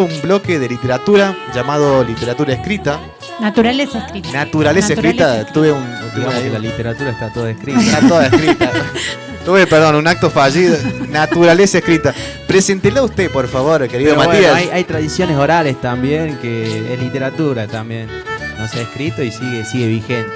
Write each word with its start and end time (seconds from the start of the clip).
un 0.00 0.22
bloque 0.22 0.60
de 0.60 0.68
literatura 0.68 1.36
llamado 1.52 2.04
literatura 2.04 2.52
escrita. 2.54 3.00
Naturaleza 3.40 3.98
escrita. 3.98 4.30
Naturaleza, 4.32 4.92
escrita. 4.92 5.44
Tuve 5.46 5.72
un. 5.72 5.84
Digamos 6.14 6.36
que 6.36 6.50
la 6.50 6.60
literatura 6.60 7.10
está 7.10 7.32
toda 7.32 7.50
escrita. 7.50 7.80
Está 7.80 8.06
toda 8.06 8.26
escrita. 8.26 8.70
Tuve, 9.44 9.66
perdón, 9.66 9.96
un 9.96 10.06
acto 10.06 10.30
fallido. 10.30 10.76
Naturaleza 11.08 11.78
escrita. 11.78 12.14
Preséntela 12.46 13.02
usted, 13.02 13.28
por 13.28 13.48
favor, 13.48 13.88
querido 13.88 14.14
Pero 14.14 14.28
Matías. 14.28 14.52
bueno, 14.52 14.56
hay, 14.56 14.68
hay 14.68 14.84
tradiciones 14.84 15.36
orales 15.36 15.80
también, 15.80 16.36
que 16.36 16.94
es 16.94 17.00
literatura 17.00 17.66
también. 17.66 18.08
No 18.56 18.68
se 18.68 18.78
ha 18.78 18.82
escrito 18.82 19.24
y 19.24 19.32
sigue, 19.32 19.64
sigue 19.64 19.88
vigente. 19.88 20.32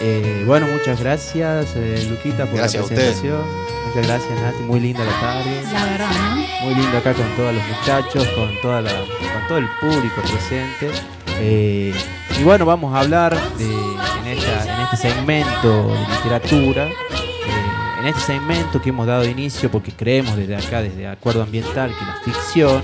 Eh, 0.00 0.44
bueno, 0.46 0.66
muchas 0.68 1.00
gracias, 1.00 1.74
eh, 1.76 2.06
Luquita, 2.08 2.46
por 2.46 2.56
Gracias 2.56 2.82
la 2.82 2.88
presentación. 2.88 3.42
Muchas 3.88 4.06
gracias, 4.06 4.40
Nati. 4.40 4.62
Muy 4.62 4.80
linda 4.80 5.04
la 5.04 5.20
tarde. 5.20 5.62
La 5.72 5.84
verdad, 5.86 6.10
¿no? 6.36 6.66
Muy 6.66 6.74
lindo 6.74 6.98
acá 6.98 7.14
con 7.14 7.26
todos 7.36 7.54
los 7.54 7.62
muchachos, 7.66 8.26
con, 8.28 8.50
toda 8.62 8.80
la, 8.82 8.90
con 8.92 9.48
todo 9.48 9.58
el 9.58 9.66
público 9.80 10.20
presente. 10.22 10.90
Eh, 11.40 11.92
y 12.38 12.42
bueno, 12.44 12.64
vamos 12.66 12.94
a 12.94 13.00
hablar 13.00 13.36
de, 13.56 13.64
en, 13.66 14.38
esta- 14.38 14.74
en 14.74 14.80
este 14.82 14.96
segmento 14.96 15.88
de 15.92 16.14
literatura, 16.16 16.86
eh, 16.86 18.00
en 18.00 18.06
este 18.06 18.20
segmento 18.20 18.80
que 18.80 18.90
hemos 18.90 19.06
dado 19.06 19.24
inicio 19.24 19.68
porque 19.70 19.90
creemos 19.92 20.36
desde 20.36 20.54
acá, 20.56 20.80
desde 20.82 21.08
Acuerdo 21.08 21.42
Ambiental, 21.42 21.92
que 21.98 22.04
la 22.04 22.16
ficción 22.24 22.82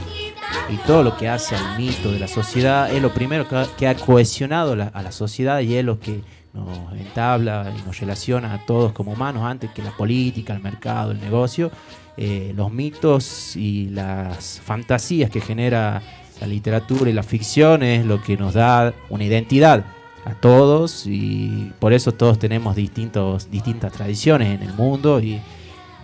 y 0.68 0.76
todo 0.78 1.02
lo 1.04 1.16
que 1.16 1.28
hace 1.28 1.54
al 1.54 1.78
mito 1.78 2.10
de 2.10 2.18
la 2.18 2.26
sociedad 2.28 2.90
es 2.92 3.00
lo 3.02 3.12
primero 3.14 3.46
que 3.48 3.54
ha, 3.56 3.66
que 3.76 3.86
ha 3.86 3.94
cohesionado 3.94 4.74
la- 4.74 4.88
a 4.88 5.02
la 5.02 5.12
sociedad 5.12 5.60
y 5.60 5.76
es 5.76 5.84
lo 5.84 6.00
que 6.00 6.20
nos 6.54 6.92
entabla 6.98 7.72
y 7.76 7.86
nos 7.86 7.98
relaciona 7.98 8.54
a 8.54 8.64
todos 8.64 8.92
como 8.92 9.12
humanos 9.12 9.42
antes 9.42 9.70
que 9.70 9.82
la 9.82 9.90
política, 9.90 10.54
el 10.54 10.62
mercado, 10.62 11.10
el 11.10 11.20
negocio. 11.20 11.70
Eh, 12.16 12.52
los 12.56 12.72
mitos 12.72 13.56
y 13.56 13.88
las 13.90 14.60
fantasías 14.60 15.30
que 15.30 15.40
genera 15.40 16.00
la 16.40 16.46
literatura 16.46 17.10
y 17.10 17.12
la 17.12 17.24
ficción 17.24 17.82
es 17.82 18.06
lo 18.06 18.22
que 18.22 18.36
nos 18.36 18.54
da 18.54 18.94
una 19.10 19.24
identidad 19.24 19.84
a 20.24 20.34
todos 20.34 21.06
y 21.06 21.72
por 21.80 21.92
eso 21.92 22.12
todos 22.12 22.38
tenemos 22.38 22.76
distintos, 22.76 23.50
distintas 23.50 23.92
tradiciones 23.92 24.54
en 24.54 24.62
el 24.66 24.74
mundo 24.74 25.20
y, 25.20 25.40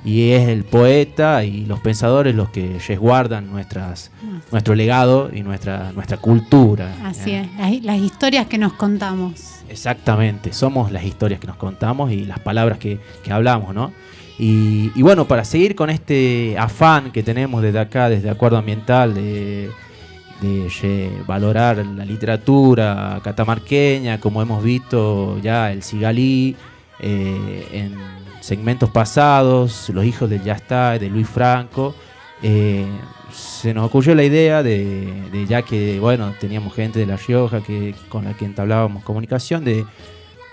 y 0.04 0.30
es 0.30 0.48
el 0.48 0.64
poeta 0.64 1.44
y 1.44 1.66
los 1.66 1.80
pensadores 1.80 2.34
los 2.34 2.48
que 2.48 2.78
resguardan 2.86 3.50
nuestras, 3.50 4.10
nuestro 4.50 4.74
legado 4.74 5.30
y 5.32 5.42
nuestra, 5.42 5.92
nuestra 5.92 6.16
cultura. 6.16 6.94
Así 7.04 7.32
¿eh? 7.32 7.48
es, 7.58 7.58
las, 7.58 7.84
las 7.84 7.98
historias 7.98 8.46
que 8.46 8.58
nos 8.58 8.72
contamos. 8.72 9.60
Exactamente, 9.68 10.52
somos 10.52 10.90
las 10.90 11.04
historias 11.04 11.38
que 11.38 11.46
nos 11.46 11.56
contamos 11.56 12.10
y 12.12 12.24
las 12.24 12.40
palabras 12.40 12.78
que, 12.78 12.98
que 13.22 13.32
hablamos, 13.32 13.74
¿no? 13.74 13.92
Y, 14.38 14.90
y 14.94 15.02
bueno, 15.02 15.26
para 15.26 15.44
seguir 15.44 15.74
con 15.74 15.90
este 15.90 16.56
afán 16.58 17.12
que 17.12 17.22
tenemos 17.22 17.60
desde 17.60 17.78
acá, 17.78 18.08
desde 18.08 18.30
Acuerdo 18.30 18.56
Ambiental, 18.56 19.12
de, 19.12 19.70
de 20.40 21.12
valorar 21.26 21.84
la 21.84 22.06
literatura 22.06 23.20
catamarqueña, 23.22 24.18
como 24.18 24.40
hemos 24.40 24.64
visto 24.64 25.38
ya 25.42 25.70
el 25.70 25.82
Sigalí, 25.82 26.56
eh, 27.00 27.68
en 27.72 28.19
segmentos 28.40 28.90
pasados, 28.90 29.88
Los 29.90 30.04
Hijos 30.04 30.28
del 30.28 30.42
Ya 30.42 30.54
está, 30.54 30.98
de 30.98 31.08
Luis 31.08 31.28
Franco, 31.28 31.94
eh, 32.42 32.86
se 33.32 33.74
nos 33.74 33.86
ocurrió 33.86 34.14
la 34.14 34.24
idea 34.24 34.62
de, 34.62 35.28
de 35.30 35.46
ya 35.46 35.62
que, 35.62 36.00
bueno, 36.00 36.34
teníamos 36.40 36.74
gente 36.74 36.98
de 36.98 37.06
La 37.06 37.16
Rioja 37.16 37.62
que, 37.62 37.94
con 38.08 38.24
la 38.24 38.34
que 38.34 38.44
entablábamos 38.44 39.04
comunicación, 39.04 39.64
de, 39.64 39.84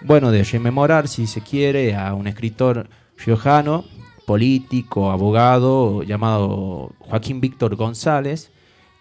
bueno, 0.01 0.31
de 0.31 0.43
rememorar, 0.43 1.07
si 1.07 1.27
se 1.27 1.41
quiere, 1.41 1.95
a 1.95 2.13
un 2.13 2.27
escritor 2.27 2.89
riojano, 3.17 3.85
político, 4.25 5.09
abogado, 5.09 6.03
llamado 6.03 6.91
Joaquín 6.99 7.39
Víctor 7.39 7.75
González, 7.75 8.51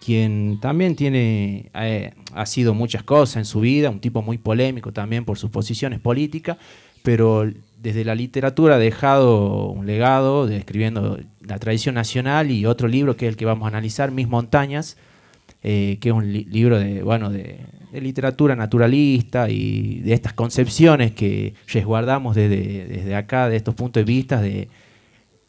quien 0.03 0.59
también 0.61 0.95
tiene, 0.95 1.69
eh, 1.73 2.13
ha 2.33 2.45
sido 2.45 2.73
muchas 2.73 3.03
cosas 3.03 3.37
en 3.37 3.45
su 3.45 3.59
vida, 3.59 3.89
un 3.89 3.99
tipo 3.99 4.21
muy 4.21 4.37
polémico 4.37 4.93
también 4.93 5.25
por 5.25 5.37
sus 5.37 5.49
posiciones 5.49 5.99
políticas, 5.99 6.57
pero 7.07 7.49
desde 7.81 8.03
la 8.03 8.15
literatura 8.15 8.75
ha 8.75 8.79
dejado 8.79 9.69
un 9.69 9.85
legado 9.87 10.45
de 10.45 10.57
escribiendo 10.57 11.17
la 11.39 11.57
tradición 11.57 11.95
nacional 11.95 12.51
y 12.51 12.65
otro 12.65 12.89
libro 12.89 13.15
que 13.15 13.27
es 13.27 13.29
el 13.29 13.37
que 13.37 13.45
vamos 13.45 13.63
a 13.63 13.69
analizar, 13.69 14.11
Mis 14.11 14.27
Montañas, 14.27 14.97
eh, 15.63 15.99
que 16.01 16.09
es 16.09 16.13
un 16.13 16.33
li- 16.33 16.43
libro 16.51 16.77
de, 16.77 17.03
bueno, 17.03 17.29
de, 17.29 17.61
de 17.93 18.01
literatura 18.01 18.57
naturalista 18.57 19.49
y 19.49 20.01
de 20.01 20.11
estas 20.11 20.33
concepciones 20.33 21.13
que 21.13 21.53
resguardamos 21.71 22.35
desde, 22.35 22.85
desde 22.87 23.15
acá, 23.15 23.47
de 23.47 23.55
estos 23.55 23.73
puntos 23.73 24.01
de 24.01 24.03
vista, 24.03 24.41
de, 24.41 24.67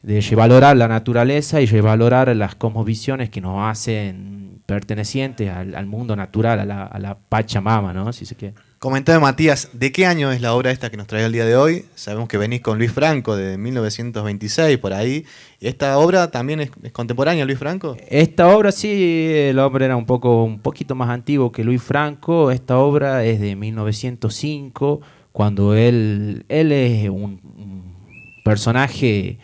de 0.05 0.21
revalorar 0.21 0.77
la 0.77 0.87
naturaleza 0.87 1.61
y 1.61 1.67
revalorar 1.67 2.37
las 2.37 2.55
cosmovisiones 2.55 3.31
que 3.31 3.41
nos 3.41 3.69
hacen 3.69 4.61
pertenecientes 4.65 5.51
al, 5.51 5.87
mundo 5.87 6.15
natural, 6.15 6.61
a 6.61 6.65
la, 6.65 6.85
a 6.85 6.99
la 7.01 7.19
Pachamama, 7.19 7.93
¿no? 7.93 8.13
Si 8.13 8.27
se 8.27 8.37
quiere. 8.37 8.55
Comentame, 8.78 9.19
Matías, 9.19 9.71
¿de 9.72 9.91
qué 9.91 10.06
año 10.06 10.31
es 10.31 10.41
la 10.41 10.55
obra 10.55 10.71
esta 10.71 10.89
que 10.89 10.97
nos 10.97 11.09
trae 11.09 11.25
el 11.25 11.33
día 11.33 11.44
de 11.44 11.56
hoy? 11.56 11.87
Sabemos 11.97 12.28
que 12.28 12.39
venís 12.39 12.61
con 12.61 12.78
Luis 12.78 12.93
Franco 12.93 13.34
de 13.34 13.59
1926, 13.59 14.78
por 14.78 14.93
ahí. 14.93 15.25
¿Esta 15.59 15.99
obra 15.99 16.31
también 16.31 16.61
es, 16.61 16.71
contemporánea, 16.93 17.44
Luis 17.44 17.59
Franco? 17.59 17.97
Esta 18.09 18.55
obra 18.55 18.71
sí, 18.71 19.33
el 19.34 19.59
hombre 19.59 19.87
era 19.87 19.97
un 19.97 20.06
poco 20.06 20.44
un 20.44 20.61
poquito 20.61 20.94
más 20.94 21.09
antiguo 21.09 21.50
que 21.50 21.65
Luis 21.65 21.83
Franco. 21.83 22.53
Esta 22.53 22.78
obra 22.78 23.25
es 23.25 23.41
de 23.41 23.56
1905, 23.56 25.00
cuando 25.33 25.75
él, 25.75 26.44
él 26.49 26.71
es 26.71 27.09
un, 27.09 27.41
un 27.56 28.43
personaje 28.44 29.38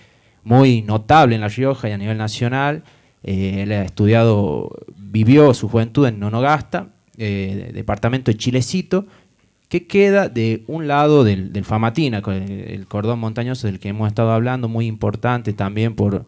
muy 0.44 0.82
notable 0.82 1.34
en 1.34 1.40
La 1.40 1.48
Rioja 1.48 1.88
y 1.88 1.92
a 1.92 1.98
nivel 1.98 2.18
nacional. 2.18 2.84
Eh, 3.24 3.62
él 3.64 3.72
ha 3.72 3.82
estudiado, 3.82 4.70
vivió 4.96 5.52
su 5.54 5.68
juventud 5.68 6.06
en 6.06 6.20
Nonogasta, 6.20 6.90
eh, 7.16 7.70
departamento 7.72 8.32
de 8.32 8.36
Chilecito, 8.36 9.06
que 9.74 9.88
queda 9.88 10.28
de 10.28 10.62
un 10.68 10.86
lado 10.86 11.24
del, 11.24 11.52
del 11.52 11.64
Famatina, 11.64 12.22
el, 12.28 12.50
el 12.50 12.86
cordón 12.86 13.18
montañoso 13.18 13.66
del 13.66 13.80
que 13.80 13.88
hemos 13.88 14.06
estado 14.06 14.30
hablando, 14.30 14.68
muy 14.68 14.86
importante 14.86 15.52
también 15.52 15.96
por, 15.96 16.26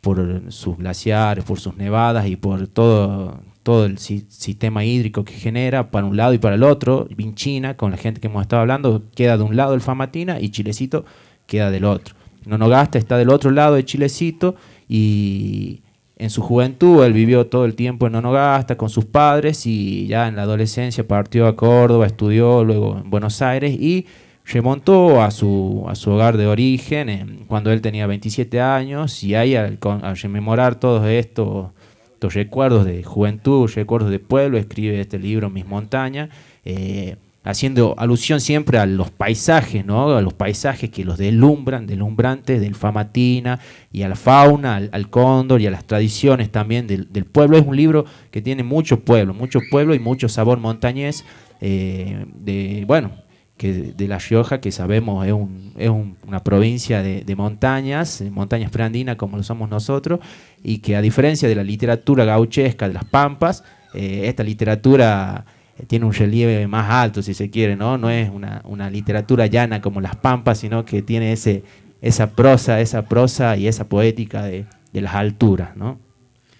por 0.00 0.50
sus 0.50 0.78
glaciares, 0.78 1.44
por 1.44 1.60
sus 1.60 1.76
nevadas 1.76 2.26
y 2.26 2.34
por 2.34 2.66
todo, 2.66 3.38
todo 3.62 3.84
el 3.84 3.98
si- 3.98 4.26
sistema 4.28 4.84
hídrico 4.84 5.24
que 5.24 5.34
genera 5.34 5.92
para 5.92 6.06
un 6.08 6.16
lado 6.16 6.34
y 6.34 6.38
para 6.38 6.56
el 6.56 6.64
otro. 6.64 7.06
Vinchina, 7.16 7.76
con 7.76 7.92
la 7.92 7.98
gente 7.98 8.20
que 8.20 8.26
hemos 8.26 8.42
estado 8.42 8.62
hablando, 8.62 9.04
queda 9.14 9.36
de 9.36 9.44
un 9.44 9.54
lado 9.54 9.70
del 9.70 9.80
Famatina 9.80 10.40
y 10.40 10.48
Chilecito 10.48 11.04
queda 11.46 11.70
del 11.70 11.84
otro. 11.84 12.16
Nonogasta 12.46 12.98
está 12.98 13.16
del 13.16 13.30
otro 13.30 13.52
lado 13.52 13.76
de 13.76 13.84
Chilecito 13.84 14.56
y 14.88 15.82
en 16.22 16.30
su 16.30 16.40
juventud 16.42 17.04
él 17.04 17.12
vivió 17.12 17.46
todo 17.46 17.64
el 17.64 17.74
tiempo 17.74 18.06
en 18.06 18.12
Nonogasta 18.12 18.76
con 18.76 18.88
sus 18.90 19.04
padres 19.04 19.66
y 19.66 20.06
ya 20.06 20.28
en 20.28 20.36
la 20.36 20.42
adolescencia 20.42 21.06
partió 21.06 21.46
a 21.46 21.56
Córdoba, 21.56 22.06
estudió 22.06 22.62
luego 22.64 22.98
en 23.02 23.10
Buenos 23.10 23.42
Aires 23.42 23.72
y 23.72 24.06
remontó 24.44 25.22
a 25.22 25.30
su, 25.30 25.84
a 25.88 25.94
su 25.94 26.10
hogar 26.12 26.36
de 26.36 26.46
origen 26.46 27.08
en- 27.08 27.44
cuando 27.46 27.70
él 27.72 27.80
tenía 27.80 28.06
27 28.06 28.60
años 28.60 29.22
y 29.24 29.34
ahí 29.34 29.54
al, 29.56 29.78
al 30.02 30.16
rememorar 30.16 30.76
todos 30.78 31.06
estos, 31.06 31.68
estos 32.14 32.34
recuerdos 32.34 32.84
de 32.84 33.02
juventud, 33.02 33.70
recuerdos 33.74 34.10
de 34.10 34.18
pueblo, 34.18 34.58
escribe 34.58 35.00
este 35.00 35.18
libro 35.18 35.50
Mis 35.50 35.66
Montañas, 35.66 36.28
eh, 36.64 37.16
haciendo 37.44 37.94
alusión 37.98 38.40
siempre 38.40 38.78
a 38.78 38.86
los 38.86 39.10
paisajes, 39.10 39.84
¿no? 39.84 40.16
a 40.16 40.22
los 40.22 40.32
paisajes 40.34 40.90
que 40.90 41.04
los 41.04 41.18
deslumbran, 41.18 41.86
deslumbrantes 41.86 42.60
del 42.60 42.74
Famatina 42.74 43.58
y 43.90 44.02
a 44.02 44.08
la 44.08 44.16
fauna, 44.16 44.76
al, 44.76 45.10
cóndor 45.10 45.60
y 45.60 45.66
a 45.66 45.70
las 45.70 45.84
tradiciones 45.84 46.50
también 46.50 46.86
del, 46.86 47.24
pueblo. 47.24 47.58
Es 47.58 47.66
un 47.66 47.76
libro 47.76 48.04
que 48.30 48.42
tiene 48.42 48.62
mucho 48.62 49.00
pueblo, 49.00 49.34
mucho 49.34 49.60
pueblo 49.70 49.94
y 49.94 49.98
mucho 49.98 50.28
sabor 50.28 50.58
montañés, 50.58 51.24
eh, 51.60 52.26
de, 52.34 52.84
bueno, 52.86 53.10
que 53.56 53.72
de 53.72 54.08
La 54.08 54.18
Rioja, 54.18 54.60
que 54.60 54.72
sabemos 54.72 55.26
es, 55.26 55.32
un- 55.32 55.72
es 55.78 55.88
un- 55.88 56.16
una 56.26 56.42
provincia 56.42 57.02
de, 57.02 57.36
montañas, 57.36 58.22
montañas 58.30 58.70
preandinas 58.70 59.16
como 59.16 59.36
lo 59.36 59.42
somos 59.42 59.68
nosotros, 59.68 60.20
y 60.62 60.78
que 60.78 60.96
a 60.96 61.02
diferencia 61.02 61.48
de 61.48 61.54
la 61.54 61.62
literatura 61.64 62.24
gauchesca 62.24 62.88
de 62.88 62.94
las 62.94 63.04
Pampas, 63.04 63.62
eh, 63.94 64.22
esta 64.24 64.42
literatura 64.42 65.44
tiene 65.86 66.04
un 66.06 66.12
relieve 66.12 66.66
más 66.66 66.90
alto, 66.90 67.22
si 67.22 67.34
se 67.34 67.50
quiere, 67.50 67.76
¿no? 67.76 67.98
No 67.98 68.10
es 68.10 68.30
una, 68.30 68.62
una 68.64 68.88
literatura 68.90 69.46
llana 69.46 69.80
como 69.80 70.00
las 70.00 70.16
Pampas, 70.16 70.58
sino 70.58 70.84
que 70.84 71.02
tiene 71.02 71.32
ese, 71.32 71.62
esa 72.00 72.30
prosa, 72.30 72.80
esa 72.80 73.02
prosa 73.02 73.56
y 73.56 73.66
esa 73.68 73.88
poética 73.88 74.42
de, 74.44 74.64
de 74.92 75.00
las 75.00 75.14
alturas, 75.14 75.76
¿no? 75.76 75.98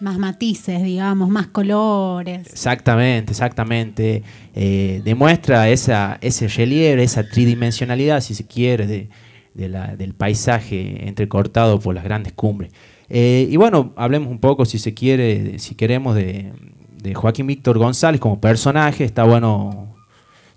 Más 0.00 0.19
matices, 0.19 0.82
digamos, 0.82 1.28
más 1.28 1.46
colores. 1.46 2.48
Exactamente, 2.50 3.30
exactamente. 3.30 4.24
Eh, 4.54 5.00
demuestra 5.04 5.69
esa, 5.69 6.19
ese 6.20 6.48
relieve, 6.48 7.04
esa 7.04 7.22
tridimensionalidad, 7.28 8.20
si 8.20 8.34
se 8.34 8.44
quiere, 8.44 8.88
de, 8.88 9.08
de 9.54 9.69
la- 9.69 9.94
del 9.94 10.14
paisaje 10.14 11.06
entrecortado 11.06 11.78
por 11.78 11.94
las 11.94 12.02
grandes 12.02 12.32
cumbres. 12.32 12.72
Eh, 13.08 13.46
y 13.48 13.56
bueno, 13.56 13.92
hablemos 13.96 14.28
un 14.28 14.40
poco, 14.40 14.64
si 14.64 14.78
se 14.80 14.92
quiere, 14.92 15.60
si 15.60 15.76
queremos, 15.76 16.16
de, 16.16 16.52
de 17.02 17.14
Joaquín 17.14 17.46
Víctor 17.46 17.78
González 17.78 18.20
como 18.20 18.40
personaje. 18.40 19.04
Está 19.04 19.25
bueno 19.25 19.94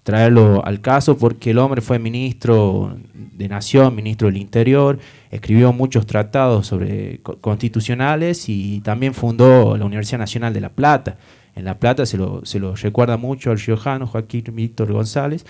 traerlo 0.04 0.64
al 0.64 0.82
caso 0.82 1.18
porque 1.18 1.52
el 1.52 1.58
hombre 1.58 1.82
fue 1.82 1.98
ministro 1.98 2.96
de 3.14 3.48
Nación, 3.48 3.96
ministro 3.96 4.28
del 4.28 4.38
Interior, 4.38 5.00
escribió 5.32 5.74
muchos 5.74 6.06
tratados 6.06 6.68
sobre 6.68 7.20
co- 7.24 7.38
constitucionales 7.42 8.48
y 8.48 8.82
también 8.82 9.16
fundó 9.16 9.76
la 9.78 9.86
Universidad 9.86 10.20
Nacional 10.20 10.54
de 10.54 10.62
La 10.62 10.70
Plata. 10.70 11.18
en 11.56 11.66
La 11.66 11.80
Plata, 11.80 12.06
se 12.06 12.18
lo, 12.18 12.46
se 12.46 12.60
lo 12.60 12.76
recuerda 12.76 13.18
mucho 13.18 13.50
al 13.50 13.60
riojano 13.60 14.06
Joaquín 14.06 14.44
Víctor 14.54 14.92
González. 14.94 15.46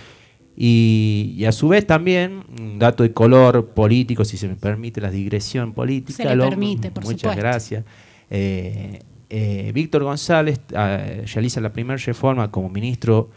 Y, 0.57 1.44
a 1.45 1.51
su 1.51 1.68
vez 1.68 1.86
también, 1.86 2.44
un 2.62 2.80
dato 2.80 3.03
de 3.03 3.12
color 3.12 3.71
político, 3.71 4.24
si 4.24 4.38
se 4.38 4.48
me 4.48 4.56
permite 4.56 5.01
la 5.01 5.12
digresión 5.12 5.74
política. 5.74 6.24
Se 6.24 6.33
le 6.36 6.48
permite, 6.50 6.91
por 6.91 7.03
Muchas 7.03 7.36
gracias. 7.36 7.83
Eh, 8.30 9.01
eh, 9.37 9.71
Víctor 9.73 10.01
González 10.03 10.61
ah, 10.73 10.97
realiza 11.33 11.59
la 11.59 11.73
primera 11.73 11.97
reforma 11.97 12.51
como 12.51 12.69
ministro 12.69 13.29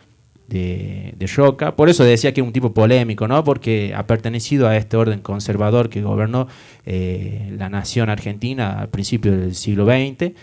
de, 0.47 1.13
de. 1.17 1.73
Por 1.73 1.89
eso 1.89 2.05
decía 2.05 2.33
que 2.33 2.41
es 2.41 2.47
un 2.47 2.53
tipo 2.53 2.73
polémico, 2.73 3.27
¿no? 3.27 3.43
Porque 3.43 3.93
ha 3.97 4.07
pertenecido 4.07 4.69
a 4.69 4.77
este 4.77 4.97
orden 4.97 5.19
conservador 5.19 5.91
que 5.91 6.01
gobernó 6.01 6.47
eh, 6.87 7.53
la 7.59 7.69
nación 7.69 8.11
argentina 8.11 8.79
al 8.79 8.91
principio 8.91 9.37
del 9.37 9.57
siglo 9.57 9.87
XX. 9.87 10.35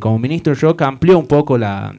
como 0.00 0.18
ministro 0.18 0.52
de 0.52 0.60
Roca 0.60 0.88
amplió 0.88 1.16
un 1.16 1.28
poco 1.28 1.58
la, 1.58 1.96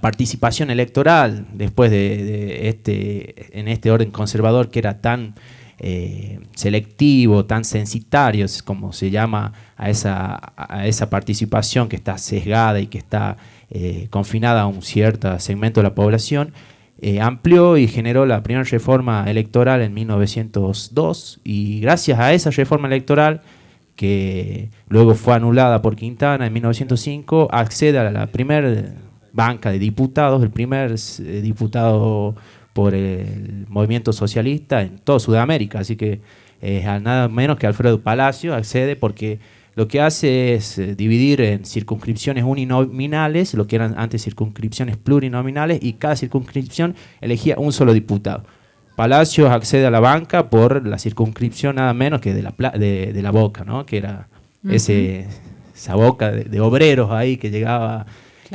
participación 0.00 0.70
electoral 0.70 1.48
después 1.52 1.90
de, 1.90 2.68
este 2.68 3.58
en 3.58 3.66
este 3.66 3.90
orden 3.90 4.12
conservador 4.12 4.70
que 4.70 4.78
era 4.78 5.00
tan 5.00 5.34
eh, 5.82 6.38
selectivo, 6.54 7.44
tan 7.44 7.64
censitario, 7.64 8.46
como 8.64 8.92
se 8.92 9.10
llama 9.10 9.52
a 9.76 9.90
esa, 9.90 10.52
a 10.56 10.86
esa 10.86 11.10
participación 11.10 11.88
que 11.88 11.96
está 11.96 12.18
sesgada 12.18 12.80
y 12.80 12.86
que 12.86 12.98
está 12.98 13.36
eh, 13.70 14.06
confinada 14.10 14.62
a 14.62 14.66
un 14.66 14.82
cierto 14.82 15.38
segmento 15.40 15.80
de 15.80 15.84
la 15.84 15.94
población, 15.94 16.52
eh, 17.00 17.20
amplió 17.20 17.76
y 17.76 17.88
generó 17.88 18.26
la 18.26 18.44
primera 18.44 18.62
reforma 18.62 19.24
electoral 19.28 19.82
en 19.82 19.92
1902 19.92 21.40
y 21.42 21.80
gracias 21.80 22.20
a 22.20 22.32
esa 22.32 22.50
reforma 22.50 22.86
electoral 22.86 23.40
que 23.96 24.70
luego 24.88 25.16
fue 25.16 25.34
anulada 25.34 25.82
por 25.82 25.96
Quintana 25.96 26.46
en 26.46 26.52
1905, 26.52 27.48
accede 27.50 27.98
a 27.98 28.10
la 28.10 28.28
primera 28.28 28.94
banca 29.32 29.72
de 29.72 29.80
diputados, 29.80 30.42
el 30.42 30.50
primer 30.50 30.92
eh, 30.92 31.40
diputado 31.42 32.36
por 32.72 32.94
el 32.94 33.66
movimiento 33.68 34.12
socialista 34.12 34.82
en 34.82 34.98
toda 34.98 35.20
Sudamérica. 35.20 35.80
Así 35.80 35.96
que 35.96 36.20
eh, 36.60 36.84
nada 37.02 37.28
menos 37.28 37.58
que 37.58 37.66
Alfredo 37.66 38.00
Palacio 38.00 38.54
accede 38.54 38.96
porque 38.96 39.40
lo 39.74 39.88
que 39.88 40.00
hace 40.00 40.54
es 40.54 40.78
eh, 40.78 40.94
dividir 40.94 41.40
en 41.40 41.64
circunscripciones 41.64 42.44
uninominales, 42.44 43.54
lo 43.54 43.66
que 43.66 43.76
eran 43.76 43.94
antes 43.96 44.22
circunscripciones 44.22 44.96
plurinominales, 44.96 45.78
y 45.82 45.94
cada 45.94 46.14
circunscripción 46.16 46.94
elegía 47.20 47.56
un 47.58 47.72
solo 47.72 47.94
diputado. 47.94 48.44
Palacio 48.96 49.50
accede 49.50 49.86
a 49.86 49.90
la 49.90 50.00
banca 50.00 50.50
por 50.50 50.86
la 50.86 50.98
circunscripción 50.98 51.76
nada 51.76 51.94
menos 51.94 52.20
que 52.20 52.34
de 52.34 52.42
la, 52.42 52.52
de, 52.78 53.20
la 53.22 53.30
Boca, 53.30 53.64
¿no? 53.64 53.86
que 53.86 53.96
era 53.96 54.28
ese, 54.68 55.26
esa 55.74 55.94
boca 55.94 56.30
de 56.30 56.60
obreros 56.60 57.10
ahí 57.10 57.38
que 57.38 57.50
llegaba 57.50 58.06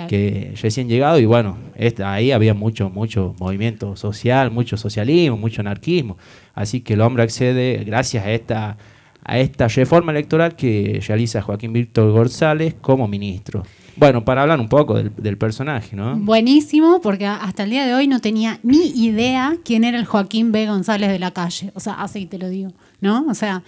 que 0.07 0.53
recién 0.61 0.87
llegado 0.87 1.19
y 1.19 1.25
bueno, 1.25 1.57
ahí 2.03 2.31
había 2.31 2.53
mucho, 2.53 2.89
mucho 2.89 3.35
movimiento 3.39 3.95
social, 3.95 4.51
mucho 4.51 4.77
socialismo, 4.77 5.37
mucho 5.37 5.61
anarquismo. 5.61 6.17
Así 6.53 6.81
que 6.81 6.93
el 6.93 7.01
hombre 7.01 7.23
accede 7.23 7.83
gracias 7.83 8.25
a 8.25 8.31
esta, 8.31 8.77
a 9.23 9.39
esta 9.39 9.67
reforma 9.67 10.11
electoral 10.11 10.55
que 10.55 11.01
realiza 11.07 11.41
Joaquín 11.41 11.73
Víctor 11.73 12.11
González 12.11 12.75
como 12.79 13.07
ministro. 13.07 13.63
Bueno, 13.95 14.23
para 14.23 14.43
hablar 14.43 14.59
un 14.59 14.69
poco 14.69 14.93
del, 14.95 15.11
del, 15.15 15.37
personaje, 15.39 15.95
¿no? 15.95 16.15
Buenísimo, 16.17 17.01
porque 17.01 17.25
hasta 17.25 17.63
el 17.63 17.71
día 17.71 17.87
de 17.87 17.95
hoy 17.95 18.07
no 18.07 18.19
tenía 18.19 18.59
ni 18.61 18.89
idea 18.89 19.57
quién 19.65 19.83
era 19.83 19.97
el 19.97 20.05
Joaquín 20.05 20.51
B. 20.51 20.67
González 20.67 21.09
de 21.09 21.17
la 21.17 21.31
calle. 21.31 21.71
O 21.73 21.79
sea, 21.79 21.93
así 21.93 22.27
te 22.27 22.37
lo 22.37 22.47
digo, 22.47 22.71
¿no? 23.01 23.25
O 23.27 23.33
sea, 23.33 23.63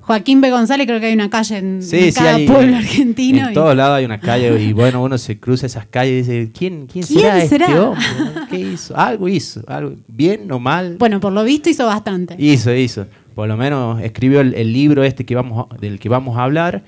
Joaquín 0.00 0.40
B. 0.40 0.50
González, 0.50 0.86
creo 0.86 0.98
que 0.98 1.06
hay 1.06 1.14
una 1.14 1.30
calle 1.30 1.58
en, 1.58 1.80
cada 2.14 2.38
pueblo 2.46 2.76
argentino. 2.76 3.48
En 3.48 3.54
todos 3.54 3.76
lados 3.76 3.98
hay 3.98 4.04
una 4.04 4.18
calle 4.18 4.60
y 4.62 4.72
bueno, 4.72 5.02
uno 5.02 5.18
se 5.18 5.38
cruza 5.38 5.66
esas 5.66 5.86
calles 5.86 6.26
y 6.26 6.32
dice, 6.32 6.52
¿quién, 6.52 6.86
quién, 6.86 7.04
será, 7.04 7.42
este 7.42 7.78
hombre? 7.78 8.04
¿Qué 8.48 8.58
hizo? 8.58 8.96
Algo 8.96 9.28
hizo, 9.28 9.62
algo, 9.66 9.94
bien 10.08 10.50
o 10.50 10.58
mal. 10.58 10.96
Bueno, 10.98 11.20
por 11.20 11.32
lo 11.32 11.44
visto 11.44 11.68
hizo 11.68 11.86
bastante. 11.86 12.34
Hizo, 12.38 12.74
hizo. 12.74 13.06
Por 13.34 13.48
lo 13.48 13.56
menos 13.56 14.00
escribió 14.02 14.40
el, 14.40 14.72
libro 14.72 15.04
este 15.04 15.24
que 15.24 15.34
vamos, 15.34 15.66
del 15.80 15.98
que 15.98 16.08
vamos 16.08 16.36
a 16.36 16.44
hablar, 16.44 16.82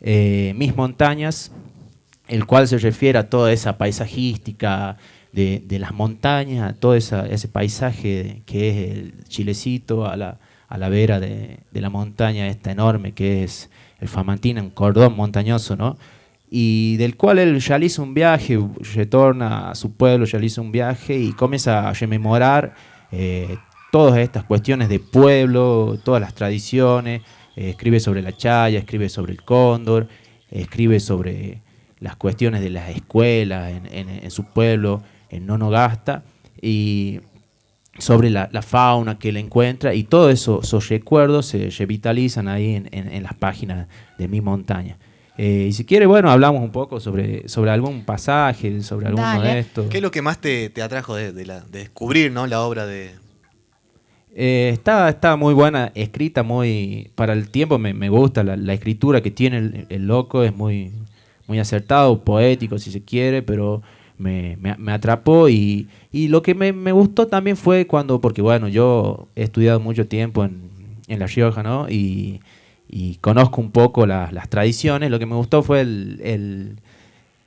eh, 0.00 0.52
Mis 0.56 0.76
Montañas, 0.76 1.52
el 2.28 2.44
cual 2.46 2.68
se 2.68 2.78
refiere 2.78 3.18
a 3.18 3.30
toda 3.30 3.52
esa 3.52 3.78
paisajística 3.78 4.96
de, 5.32 5.62
de 5.64 5.78
las 5.78 5.94
montañas, 5.94 6.70
a 6.70 6.74
todo 6.74 6.94
esa, 6.94 7.26
ese 7.26 7.48
paisaje 7.48 8.42
que 8.44 8.68
es 8.70 8.90
el 8.90 9.24
Chilecito, 9.28 10.06
a 10.06 10.16
la 10.16 10.38
a 10.68 10.78
la 10.78 10.88
vera 10.88 11.20
de, 11.20 11.60
la 11.72 11.90
montaña 11.90 12.48
esta 12.48 12.72
enorme 12.72 13.12
que 13.12 13.44
es 13.44 13.70
el 14.00 14.08
Famantina, 14.08 14.62
un 14.62 14.70
cordón 14.70 15.16
montañoso, 15.16 15.76
¿no? 15.76 15.96
Y 16.50 16.96
del 16.96 17.16
cual 17.16 17.38
él 17.38 17.60
realiza 17.60 18.02
un 18.02 18.14
viaje, 18.14 18.58
retorna 18.94 19.70
a 19.70 19.74
su 19.74 19.92
pueblo, 19.92 20.26
realiza 20.26 20.60
un 20.60 20.70
viaje 20.70 21.18
y 21.18 21.32
comienza 21.32 21.88
a 21.88 21.92
rememorar 21.92 22.74
eh, 23.10 23.56
todas 23.90 24.18
estas 24.18 24.44
cuestiones 24.44 24.88
de 24.88 25.00
pueblo, 25.00 25.98
todas 26.04 26.20
las 26.20 26.34
tradiciones, 26.34 27.22
eh, 27.56 27.70
escribe 27.70 28.00
sobre 28.00 28.22
la 28.22 28.32
chaya, 28.32 28.78
escribe 28.78 29.08
sobre 29.08 29.32
el 29.32 29.42
cóndor, 29.42 30.08
escribe 30.50 31.00
sobre 31.00 31.62
las 31.98 32.16
cuestiones 32.16 32.60
de 32.60 32.70
las 32.70 32.90
escuelas 32.90 33.72
en, 33.90 34.08
en 34.08 34.30
su 34.30 34.44
pueblo, 34.44 35.02
en 35.30 35.46
Nonogasta, 35.46 36.22
y 36.60 37.20
sobre 37.98 38.30
la, 38.30 38.48
fauna 38.62 39.18
que 39.18 39.30
él 39.30 39.36
encuentra 39.36 39.94
y 39.94 40.04
todos 40.04 40.32
eso, 40.32 40.60
esos 40.62 40.88
recuerdos 40.88 41.46
se 41.46 41.70
revitalizan 41.70 42.48
ahí 42.48 42.82
en, 42.90 43.22
las 43.22 43.34
páginas 43.34 43.88
de 44.18 44.28
mi 44.28 44.40
montaña. 44.40 44.98
Eh, 45.38 45.66
y 45.68 45.72
si 45.72 45.84
quiere, 45.84 46.06
bueno, 46.06 46.30
hablamos 46.30 46.62
un 46.62 46.72
poco 46.72 46.98
sobre, 46.98 47.48
sobre 47.48 47.70
algún 47.70 48.04
pasaje, 48.04 48.82
sobre 48.82 49.08
alguno 49.08 49.40
de 49.42 49.58
estos. 49.58 49.86
¿Qué 49.88 49.98
es 49.98 50.02
lo 50.02 50.10
que 50.10 50.22
más 50.22 50.40
te, 50.40 50.72
atrajo 50.82 51.14
de, 51.14 51.32
descubrir 51.70 52.32
¿no? 52.32 52.46
la 52.46 52.62
obra 52.62 52.86
de...? 52.86 53.10
Eh, 54.38 54.70
está, 54.72 55.36
muy 55.36 55.54
buena, 55.54 55.92
escrita 55.94 56.42
muy... 56.42 57.10
Para 57.14 57.32
el 57.32 57.50
tiempo 57.50 57.78
me, 57.78 58.08
gusta 58.08 58.44
la, 58.44 58.72
escritura 58.72 59.22
que 59.22 59.30
tiene 59.30 59.86
el, 59.88 60.06
loco, 60.06 60.42
es 60.42 60.54
muy, 60.54 60.92
muy 61.46 61.58
acertado, 61.58 62.22
poético 62.22 62.78
si 62.78 62.90
se 62.90 63.02
quiere, 63.02 63.42
pero 63.42 63.82
me, 64.18 64.56
me, 64.56 64.92
atrapó 64.92 65.48
y, 65.48 65.88
y, 66.12 66.28
lo 66.28 66.42
que 66.42 66.54
me, 66.54 66.72
me, 66.72 66.92
gustó 66.92 67.26
también 67.26 67.56
fue 67.56 67.86
cuando, 67.86 68.20
porque 68.20 68.42
bueno, 68.42 68.68
yo 68.68 69.28
he 69.36 69.42
estudiado 69.42 69.80
mucho 69.80 70.06
tiempo 70.06 70.44
en, 70.44 70.70
en 71.08 71.18
La 71.18 71.26
Rioja, 71.26 71.62
¿no? 71.62 71.88
Y, 71.88 72.40
y 72.88 73.16
conozco 73.16 73.60
un 73.60 73.70
poco 73.70 74.06
las 74.06 74.48
tradiciones, 74.48 75.10
lo 75.10 75.18
que 75.18 75.26
me 75.26 75.34
gustó 75.34 75.62
fue 75.62 75.80
el, 75.80 76.20
el, 76.22 76.76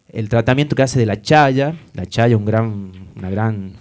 el, 0.09 0.29
tratamiento 0.29 0.75
que 0.75 0.83
hace 0.83 0.99
de 0.99 1.05
la 1.05 1.21
chaya, 1.21 1.75
la 1.93 2.05
chaya 2.05 2.35
un 2.35 2.45
gran, 2.45 2.91
una 3.15 3.29
gran 3.29 3.73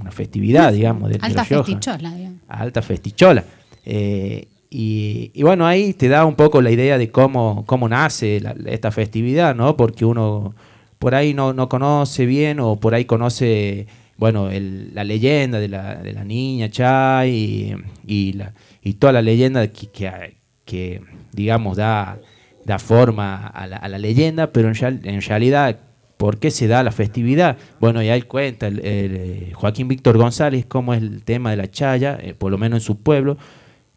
una 0.00 0.10
festividad, 0.10 0.72
digamos, 0.72 1.10
de, 1.10 1.18
Alta 1.20 1.44
festichola, 1.44 2.12
Alta 2.48 2.82
festichola. 2.82 3.44
Eh, 3.84 4.48
y, 4.68 5.30
y, 5.32 5.42
bueno, 5.44 5.64
ahí 5.64 5.94
te 5.94 6.08
da 6.08 6.24
un 6.24 6.34
poco 6.34 6.60
la 6.60 6.70
idea 6.70 6.98
de 6.98 7.10
cómo, 7.10 7.64
cómo 7.66 7.88
nace 7.88 8.42
esta 8.66 8.90
festividad, 8.90 9.54
¿no? 9.54 9.76
Porque 9.76 10.04
uno 10.04 10.54
por 10.98 11.14
ahí 11.14 11.34
no, 11.34 11.52
no 11.52 11.68
conoce 11.68 12.26
bien 12.26 12.60
o 12.60 12.76
por 12.76 12.94
ahí 12.94 13.04
conoce, 13.04 13.86
bueno, 14.16 14.48
la 14.50 15.04
leyenda 15.04 15.60
de 15.60 15.68
la, 15.68 15.96
de 15.96 16.12
la 16.12 16.24
niña 16.24 16.70
Chay 16.70 17.76
y, 18.06 18.32
la, 18.32 18.52
y 18.82 18.94
toda 18.94 19.12
la 19.12 19.22
leyenda 19.22 19.68
que, 19.68 20.34
que, 20.64 21.02
digamos, 21.32 21.76
da, 21.76 22.18
da 22.64 22.78
forma 22.78 23.46
a 23.46 23.66
la, 23.66 23.76
a 23.76 23.88
la 23.88 23.98
leyenda, 23.98 24.52
pero 24.52 24.68
en, 24.68 25.00
en, 25.04 25.22
realidad, 25.22 25.78
¿por 26.16 26.38
qué 26.38 26.50
se 26.50 26.66
da 26.66 26.82
la 26.82 26.90
festividad? 26.90 27.56
Bueno, 27.80 28.02
ya 28.02 28.16
él 28.16 28.26
cuenta, 28.26 28.66
el, 28.66 28.80
eh, 28.82 29.52
Joaquín 29.54 29.86
Víctor 29.86 30.18
González, 30.18 30.66
cómo 30.66 30.94
es 30.94 31.02
el 31.02 31.22
tema 31.22 31.50
de 31.50 31.56
la 31.58 31.70
chaya, 31.70 32.18
eh, 32.20 32.34
por 32.34 32.50
lo 32.50 32.58
menos 32.58 32.82
en 32.82 32.86
su 32.86 32.98
pueblo, 32.98 33.38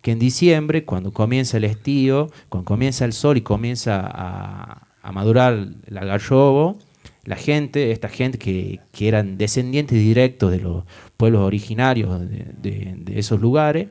que 0.02 0.12
en 0.12 0.20
diciembre, 0.20 0.86
cuando 0.86 1.12
comienza 1.12 1.58
el 1.58 1.64
estío, 1.64 2.30
cuando 2.50 2.66
comienza 2.66 3.06
el 3.06 3.14
sol 3.14 3.38
y 3.38 3.42
comienza 3.42 4.02
a, 4.04 4.88
a 5.02 5.12
madurar 5.12 5.54
el 5.54 5.98
algarrobo, 5.98 6.78
la 7.24 7.36
gente, 7.36 7.92
esta 7.92 8.10
gente 8.10 8.38
que, 8.38 8.80
eran 9.00 9.38
descendientes 9.38 9.98
directos 9.98 10.52
de 10.52 10.60
los 10.60 10.84
pueblos 11.18 11.42
originarios 11.42 12.20
de, 12.20 12.96
esos 13.16 13.40
lugares, 13.40 13.88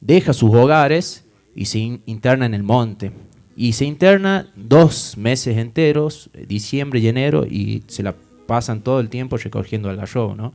deja 0.00 0.32
sus 0.32 0.54
hogares 0.54 1.24
y 1.54 1.66
se 1.66 1.78
interna 1.78 2.46
en 2.46 2.54
el 2.54 2.62
monte. 2.62 3.12
Y 3.56 3.74
se 3.74 3.84
interna 3.84 4.50
dos 4.56 5.16
meses 5.16 5.58
enteros, 5.58 6.30
diciembre 6.48 7.00
y 7.00 7.08
enero, 7.08 7.44
y 7.44 7.82
se 7.88 8.02
la 8.02 8.14
pasan 8.46 8.80
todo 8.80 9.00
el 9.00 9.08
tiempo 9.08 9.36
recogiendo 9.36 9.90
algarrobo, 9.90 10.34
¿no? 10.34 10.54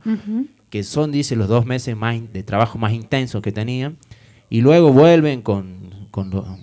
Que 0.70 0.82
son, 0.82 1.12
dice, 1.12 1.36
los 1.36 1.48
dos 1.48 1.64
meses 1.64 1.96
más 1.96 2.20
de 2.32 2.42
trabajo 2.42 2.78
más 2.78 2.92
intensos 2.92 3.42
que 3.42 3.52
tenían. 3.52 3.96
Y 4.50 4.60
luego 4.60 4.92
vuelven, 4.92 5.42
con, 5.42 5.90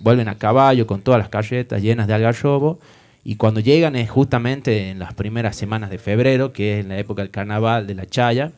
vuelven 0.02 0.28
a 0.28 0.36
caballo 0.36 0.86
con 0.86 1.00
todas 1.00 1.18
las 1.18 1.28
carretas 1.28 1.82
llenas 1.82 2.06
de 2.06 2.14
algarrobo 2.14 2.78
y 3.24 3.36
cuando 3.36 3.60
llegan 3.60 3.96
es 3.96 4.10
justamente 4.10 4.90
en 4.90 4.98
las 4.98 5.14
primeras 5.14 5.56
semanas 5.56 5.88
de 5.88 5.96
febrero, 5.96 6.52
que 6.52 6.74
es 6.74 6.84
en 6.84 6.90
la 6.90 6.98
época 6.98 7.22
del 7.22 7.30
carnaval 7.30 7.86
de 7.86 7.94
la 7.94 8.04
Chaya. 8.04 8.52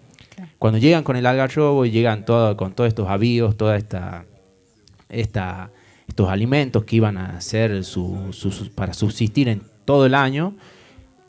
Cuando 0.58 0.78
llegan 0.78 1.04
con 1.04 1.14
el 1.14 1.24
algarrobo 1.24 1.84
y 1.84 1.92
llegan 1.92 2.24
todo, 2.24 2.56
con 2.56 2.74
todos 2.74 2.88
estos 2.88 3.08
avíos, 3.08 3.56
toda 3.56 3.76
esta, 3.76 4.24
esta, 5.08 5.70
estos 6.08 6.28
alimentos 6.28 6.84
que 6.84 6.96
iban 6.96 7.16
a 7.16 7.40
ser 7.40 7.84
su, 7.84 8.34
para 8.74 8.92
subsistir 8.92 9.48
en 9.48 9.62
todo 9.84 10.04
el 10.04 10.16
año, 10.16 10.56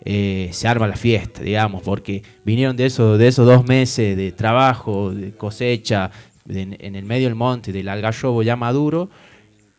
eh, 0.03 0.49
se 0.51 0.67
arma 0.67 0.87
la 0.87 0.95
fiesta, 0.95 1.43
digamos, 1.43 1.83
porque 1.83 2.23
vinieron 2.43 2.75
de, 2.75 2.87
eso, 2.87 3.19
de 3.19 3.27
esos 3.27 3.45
dos 3.45 3.67
meses 3.67 4.17
de 4.17 4.31
trabajo, 4.31 5.11
de 5.11 5.31
cosecha, 5.33 6.09
en 6.49 6.95
el 6.95 7.05
medio 7.05 7.27
del 7.27 7.35
monte, 7.35 7.71
del 7.71 7.89
algarrobo 7.89 8.41
ya 8.41 8.55
maduro, 8.55 9.09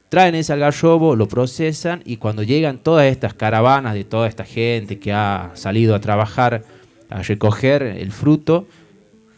traen 0.08 0.34
ese 0.34 0.52
algarrobo, 0.52 1.16
lo 1.16 1.28
procesan 1.28 2.02
y 2.04 2.16
cuando 2.16 2.42
llegan 2.42 2.78
todas 2.78 3.06
estas 3.06 3.34
caravanas 3.34 3.94
de 3.94 4.04
toda 4.04 4.28
esta 4.28 4.44
gente 4.44 4.98
que 4.98 5.12
ha 5.12 5.50
salido 5.54 5.94
a 5.94 6.00
trabajar, 6.00 6.64
a 7.10 7.22
recoger 7.22 7.82
el 7.82 8.12
fruto, 8.12 8.66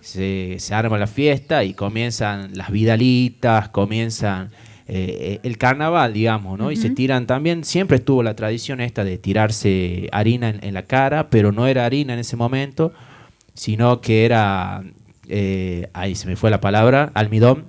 se, 0.00 0.57
se 0.59 0.75
arma 0.75 0.99
la 0.99 1.07
fiesta 1.07 1.65
y 1.65 1.75
comienzan 1.75 2.57
las 2.57 2.71
vidalitas, 2.71 3.69
comienzan 3.69 4.50
eh, 4.93 5.39
el 5.45 5.57
carnaval, 5.57 6.12
digamos, 6.12 6.59
¿no? 6.59 6.73
Y 6.73 6.77
se 6.77 6.91
tiran 6.91 7.29
también, 7.29 7.62
siempre 7.62 7.99
estuvo 7.99 8.25
la 8.25 8.35
tradición 8.35 8.81
esta 8.81 9.05
de 9.05 9.19
tirarse 9.19 10.09
harina 10.11 10.49
en, 10.49 10.75
la 10.75 10.83
cara, 10.83 11.31
pero 11.31 11.53
no 11.53 11.69
era 11.69 11.85
harina 11.85 12.15
en 12.15 12.19
ese 12.19 12.35
momento, 12.35 12.93
sino 13.55 14.00
que 14.00 14.25
era, 14.25 14.83
eh, 15.29 15.89
ahí 15.93 16.17
se 16.17 16.27
me 16.27 16.35
fue 16.35 16.50
la 16.50 16.61
palabra, 16.61 17.12
almidón. 17.15 17.67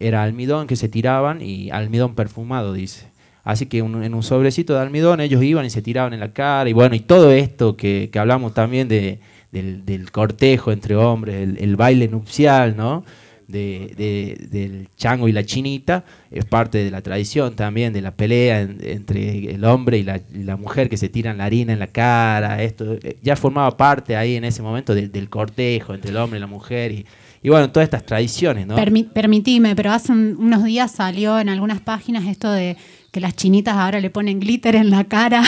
Era 0.00 0.22
almidón 0.22 0.66
que 0.66 0.76
se 0.76 0.88
tiraban 0.88 1.40
y 1.40 1.70
almidón 1.70 2.14
perfumado, 2.14 2.72
dice. 2.72 3.08
Así 3.44 3.66
que 3.66 3.78
en 3.78 4.14
un 4.14 4.22
sobrecito 4.22 4.74
de 4.74 4.80
almidón 4.80 5.20
ellos 5.20 5.42
iban 5.42 5.66
y 5.66 5.70
se 5.70 5.82
tiraban 5.82 6.14
en 6.14 6.20
la 6.20 6.32
cara 6.32 6.68
y 6.70 6.72
bueno, 6.72 6.94
y 6.94 7.00
todo 7.00 7.30
esto 7.30 7.76
que, 7.76 8.10
hablamos 8.14 8.54
también 8.54 8.88
de, 8.88 9.20
del, 9.52 10.10
cortejo 10.10 10.72
entre 10.72 10.96
hombres, 10.96 11.50
el, 11.58 11.76
baile 11.76 12.08
nupcial, 12.08 12.74
¿no? 12.74 13.04
de, 13.46 14.48
del 14.50 14.88
chango 14.96 15.28
y 15.28 15.32
la 15.32 15.44
chinita, 15.44 16.04
es 16.30 16.44
parte 16.44 16.78
de 16.78 16.90
la 16.90 17.02
tradición 17.02 17.54
también, 17.54 17.92
de 17.92 18.00
la 18.00 18.12
pelea 18.12 18.62
entre 18.62 19.54
el 19.54 19.64
hombre 19.64 19.98
y 19.98 20.04
la, 20.04 20.56
mujer 20.56 20.88
que 20.88 20.96
se 20.96 21.08
tiran 21.08 21.38
la 21.38 21.44
harina 21.44 21.72
en 21.72 21.78
la 21.78 21.88
cara, 21.88 22.62
esto 22.62 22.94
eh, 23.02 23.18
ya 23.22 23.36
formaba 23.36 23.76
parte 23.76 24.16
ahí 24.16 24.36
en 24.36 24.44
ese 24.44 24.62
momento 24.62 24.94
del 24.94 25.28
cortejo 25.28 25.94
entre 25.94 26.10
el 26.10 26.16
hombre 26.16 26.38
y 26.38 26.40
la 26.40 26.46
mujer 26.46 27.04
y 27.44 27.50
bueno, 27.50 27.70
todas 27.70 27.84
estas 27.84 28.06
tradiciones, 28.06 28.66
¿no? 28.66 28.74
permitime, 28.74 29.76
pero 29.76 29.92
hace 29.92 30.12
unos 30.12 30.64
días 30.64 30.90
salió 30.90 31.38
en 31.38 31.50
algunas 31.50 31.78
páginas 31.78 32.24
esto 32.24 32.50
de 32.50 32.78
que 33.12 33.20
las 33.20 33.36
chinitas 33.36 33.76
ahora 33.76 34.00
le 34.00 34.08
ponen 34.08 34.40
glitter 34.40 34.74
en 34.76 34.88
la 34.88 35.04
cara 35.04 35.42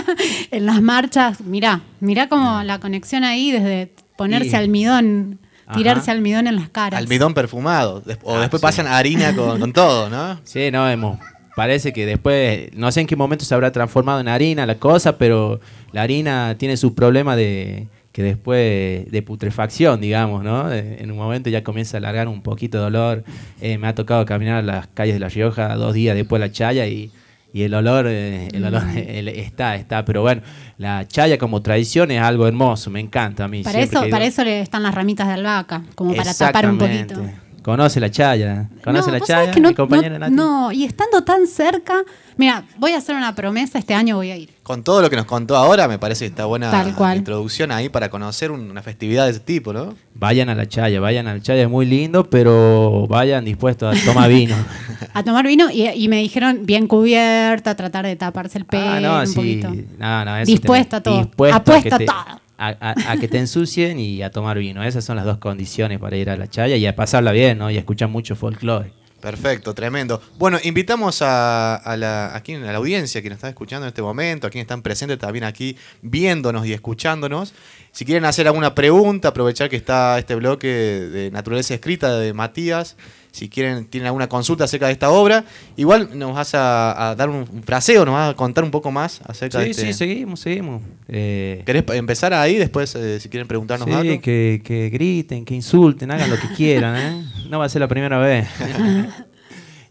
en 0.52 0.64
las 0.64 0.80
marchas. 0.80 1.40
Mirá, 1.40 1.80
mirá 1.98 2.28
como 2.28 2.62
la 2.62 2.78
conexión 2.78 3.24
ahí 3.24 3.50
desde 3.50 3.92
ponerse 4.16 4.56
almidón 4.56 5.40
tirarse 5.74 6.12
almidón 6.12 6.46
en 6.46 6.54
las 6.54 6.68
caras. 6.68 7.00
Almidón 7.00 7.34
perfumado. 7.34 8.04
O 8.22 8.36
ah, 8.36 8.40
después 8.42 8.62
pasan 8.62 8.86
harina 8.86 9.34
con, 9.34 9.72
todo, 9.72 10.08
¿no? 10.08 10.40
Sí, 10.44 10.70
no, 10.70 10.88
hemos. 10.88 11.18
Parece 11.56 11.92
que 11.92 12.06
después, 12.06 12.70
no 12.74 12.92
sé 12.92 13.00
en 13.00 13.08
qué 13.08 13.16
momento 13.16 13.44
se 13.44 13.54
habrá 13.54 13.72
transformado 13.72 14.20
en 14.20 14.28
harina 14.28 14.66
la 14.66 14.76
cosa, 14.76 15.18
pero 15.18 15.60
la 15.90 16.02
harina 16.02 16.54
tiene 16.58 16.76
su 16.76 16.94
problema 16.94 17.34
de 17.34 17.88
que 18.12 18.22
después 18.22 19.10
de 19.10 19.22
putrefacción, 19.22 20.00
digamos, 20.00 20.42
¿no? 20.42 20.72
En 20.72 21.10
un 21.10 21.16
momento 21.16 21.48
ya 21.48 21.62
comienza 21.62 21.96
a 21.96 21.98
alargar 21.98 22.28
un 22.28 22.42
poquito 22.42 22.78
de 22.78 22.84
dolor. 22.84 23.24
Eh, 23.60 23.78
me 23.78 23.86
ha 23.86 23.94
tocado 23.94 24.24
caminar 24.26 24.56
a 24.56 24.62
las 24.62 24.86
calles 24.88 25.14
de 25.14 25.20
La 25.20 25.28
Rioja 25.28 25.74
dos 25.76 25.94
días 25.94 26.16
después 26.16 26.40
de 26.40 26.48
la 26.48 26.52
chaya 26.52 26.86
y 26.86 27.10
y 27.52 27.62
el 27.62 27.74
olor, 27.74 28.06
eh, 28.08 28.48
el 28.52 28.64
olor 28.64 28.84
está, 28.96 29.74
está, 29.74 30.04
pero 30.04 30.22
bueno, 30.22 30.42
la 30.78 31.06
chaya 31.08 31.36
como 31.36 31.60
tradición 31.62 32.10
es 32.10 32.22
algo 32.22 32.46
hermoso, 32.46 32.90
me 32.90 33.00
encanta 33.00 33.44
a 33.44 33.48
mí. 33.48 33.62
Para 33.62 33.80
eso, 33.80 34.04
para 34.08 34.24
eso 34.24 34.44
le 34.44 34.60
están 34.60 34.82
las 34.82 34.94
ramitas 34.94 35.26
de 35.26 35.34
albahaca, 35.34 35.82
como 35.94 36.14
para 36.14 36.32
tapar 36.32 36.70
un 36.70 36.78
poquito. 36.78 37.22
Conoce 37.62 38.00
la 38.00 38.10
chaya, 38.10 38.68
conoce 38.82 39.10
la 39.10 39.20
chaya, 39.20 39.52
mi 39.60 39.74
compañera 39.74 40.18
no, 40.18 40.30
no, 40.30 40.72
y 40.72 40.84
estando 40.84 41.22
tan 41.22 41.46
cerca, 41.46 42.04
Mira, 42.40 42.64
voy 42.78 42.92
a 42.92 42.96
hacer 42.96 43.14
una 43.14 43.34
promesa, 43.34 43.78
este 43.78 43.92
año 43.92 44.16
voy 44.16 44.30
a 44.30 44.36
ir. 44.38 44.48
Con 44.62 44.82
todo 44.82 45.02
lo 45.02 45.10
que 45.10 45.16
nos 45.16 45.26
contó 45.26 45.58
ahora, 45.58 45.88
me 45.88 45.98
parece 45.98 46.24
que 46.24 46.30
está 46.30 46.46
buena 46.46 46.72
introducción 47.14 47.70
ahí 47.70 47.90
para 47.90 48.08
conocer 48.08 48.50
una 48.50 48.80
festividad 48.80 49.26
de 49.26 49.32
ese 49.32 49.40
tipo, 49.40 49.74
¿no? 49.74 49.94
Vayan 50.14 50.48
a 50.48 50.54
la 50.54 50.66
Chaya, 50.66 51.00
vayan 51.00 51.26
a 51.26 51.34
la 51.34 51.42
Chaya, 51.42 51.64
es 51.64 51.68
muy 51.68 51.84
lindo, 51.84 52.30
pero 52.30 53.06
vayan 53.10 53.44
dispuestos 53.44 53.94
a 53.94 54.06
tomar 54.06 54.30
vino. 54.30 54.56
a 55.12 55.22
tomar 55.22 55.46
vino 55.46 55.68
y, 55.70 56.08
me 56.08 56.16
dijeron 56.22 56.64
bien 56.64 56.86
cubierta, 56.86 57.74
tratar 57.74 58.06
de 58.06 58.16
taparse 58.16 58.56
el 58.56 58.64
pelo 58.64 58.88
ah, 58.88 59.00
no, 59.00 59.20
un 59.20 59.26
sí. 59.26 59.60
No, 59.98 60.24
no, 60.24 60.42
dispuesta 60.46 60.96
a 60.96 61.02
todo. 61.02 61.30
Apuesta 61.52 61.96
a, 61.96 61.98
que 61.98 62.06
todo. 62.06 62.40
A, 62.62 63.16
que 63.18 63.26
te 63.26 63.38
ensucien 63.38 63.98
y 63.98 64.22
a 64.22 64.30
tomar 64.30 64.58
vino. 64.58 64.84
Esas 64.84 65.02
son 65.02 65.16
las 65.16 65.24
dos 65.24 65.38
condiciones 65.38 65.98
para 65.98 66.16
ir 66.16 66.28
a 66.28 66.36
la 66.36 66.46
Chaya 66.46 66.76
y 66.76 66.86
a 66.86 66.94
pasarla 66.94 67.32
bien, 67.32 67.56
¿no? 67.56 67.70
Y 67.70 67.76
a 67.76 67.78
escuchar 67.78 68.10
mucho 68.10 68.36
folclore. 68.36 68.92
Perfecto, 69.20 69.74
tremendo. 69.74 70.20
Bueno, 70.38 70.58
invitamos 70.62 71.20
a, 71.22 71.94
la, 71.98 72.34
aquí, 72.34 72.54
a 72.54 72.58
la 72.58 72.76
audiencia 72.76 73.20
que 73.22 73.28
nos 73.28 73.36
está 73.36 73.48
escuchando 73.48 73.86
en 73.86 73.88
este 73.88 74.02
momento, 74.02 74.46
a 74.46 74.50
quienes 74.50 74.64
están 74.64 74.82
presentes 74.82 75.18
también 75.18 75.44
aquí 75.44 75.76
viéndonos 76.02 76.66
y 76.66 76.72
escuchándonos. 76.72 77.54
Si 77.92 78.04
quieren 78.04 78.24
hacer 78.24 78.46
alguna 78.46 78.74
pregunta, 78.74 79.28
aprovechar 79.28 79.68
que 79.68 79.76
está 79.76 80.18
este 80.18 80.34
bloque 80.34 80.68
de 80.68 81.30
naturaleza 81.30 81.74
escrita 81.74 82.18
de 82.18 82.32
Matías 82.32 82.96
si 83.32 83.48
quieren, 83.48 83.86
tienen 83.86 84.06
alguna 84.06 84.28
consulta 84.28 84.64
acerca 84.64 84.86
de 84.86 84.92
esta 84.92 85.10
obra. 85.10 85.44
Igual 85.76 86.18
nos 86.18 86.34
vas 86.34 86.54
a, 86.54 87.14
dar 87.16 87.28
un, 87.28 87.46
fraseo, 87.64 88.04
nos 88.04 88.14
vas 88.14 88.30
a 88.30 88.34
contar 88.34 88.64
un 88.64 88.70
poco 88.70 88.90
más 88.90 89.20
acerca 89.24 89.58
de 89.60 89.70
este... 89.70 89.86
Sí, 89.86 89.92
seguimos, 89.92 90.40
seguimos. 90.40 90.82
Eh, 91.08 91.62
¿Querés 91.64 91.84
empezar 91.90 92.34
ahí? 92.34 92.56
Después, 92.56 92.94
eh, 92.94 93.20
si 93.20 93.28
quieren 93.28 93.46
preguntarnos 93.46 93.88
sí, 93.88 93.94
algo. 93.94 94.20
Que, 94.20 94.60
que 94.64 94.90
griten, 94.90 95.44
que 95.44 95.54
insulten, 95.54 96.10
hagan 96.10 96.30
lo 96.30 96.38
que 96.38 96.48
quieran. 96.56 96.96
¿eh? 96.96 97.24
No 97.48 97.58
va 97.58 97.66
a 97.66 97.68
ser 97.68 97.80
la 97.80 97.88
primera 97.88 98.18
vez. 98.18 98.48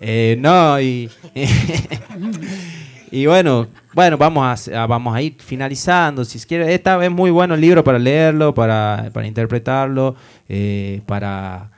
Eh, 0.02 0.38
no, 0.40 0.80
y... 0.80 1.10
y 3.12 3.26
bueno, 3.26 3.68
bueno, 3.94 4.18
vamos 4.18 4.70
a, 4.70 4.88
vamos 4.88 5.14
a 5.14 5.22
ir 5.22 5.36
finalizando. 5.40 6.24
Si 6.24 6.40
quiere, 6.40 6.74
esta 6.74 7.04
es 7.04 7.12
muy 7.12 7.32
bueno 7.32 7.56
el 7.56 7.60
libro 7.60 7.84
para 7.84 8.00
leerlo, 8.00 8.54
para, 8.54 9.10
para 9.12 9.28
interpretarlo, 9.28 10.16
para 11.06 11.70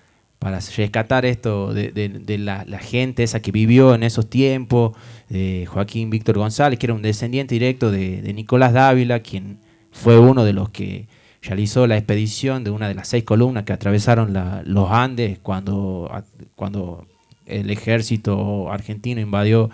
para 0.42 0.60
rescatar 0.76 1.24
esto 1.24 1.72
de, 1.72 2.38
la, 2.40 2.66
gente 2.80 3.22
esa 3.22 3.44
que 3.44 3.52
vivió 3.52 3.94
en 3.94 4.02
esos 4.02 4.28
tiempos, 4.28 4.98
de 5.30 5.68
Joaquín 5.68 6.10
Víctor 6.10 6.40
González, 6.40 6.80
que 6.80 6.88
era 6.88 6.96
un 6.96 7.04
descendiente 7.04 7.54
directo 7.54 7.92
de, 7.92 8.34
Nicolás 8.34 8.74
Dávila, 8.74 9.20
quien 9.20 9.60
fue 9.92 10.18
uno 10.18 10.44
de 10.44 10.54
los 10.54 10.70
que 10.72 11.06
realizó 11.44 11.86
la 11.86 11.96
expedición 11.96 12.64
de 12.64 12.72
una 12.72 12.88
de 12.88 12.96
las 12.96 13.08
seis 13.08 13.24
columnas 13.24 13.66
que 13.66 13.74
atravesaron 13.74 14.34
los 14.66 14.90
Andes 14.90 15.38
cuando, 15.38 16.12
cuando 16.56 17.06
el 17.46 17.70
ejército 17.70 18.72
argentino 18.72 19.22
invadió 19.22 19.70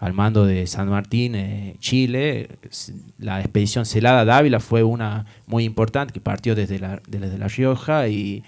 al 0.00 0.14
mando 0.14 0.46
de 0.46 0.66
San 0.66 0.88
Martín, 0.88 1.36
eh, 1.36 1.76
Chile. 1.78 2.48
La 3.18 3.38
expedición 3.38 3.86
Celada 3.86 4.24
Dávila 4.24 4.58
fue 4.58 4.82
una 4.82 5.26
muy 5.46 5.62
importante 5.62 6.12
que 6.12 6.20
partió 6.20 6.56
desde 6.56 6.80
la, 6.80 7.00
desde 7.06 7.38
la 7.38 7.46
Rioja 7.46 8.08
y 8.08 8.42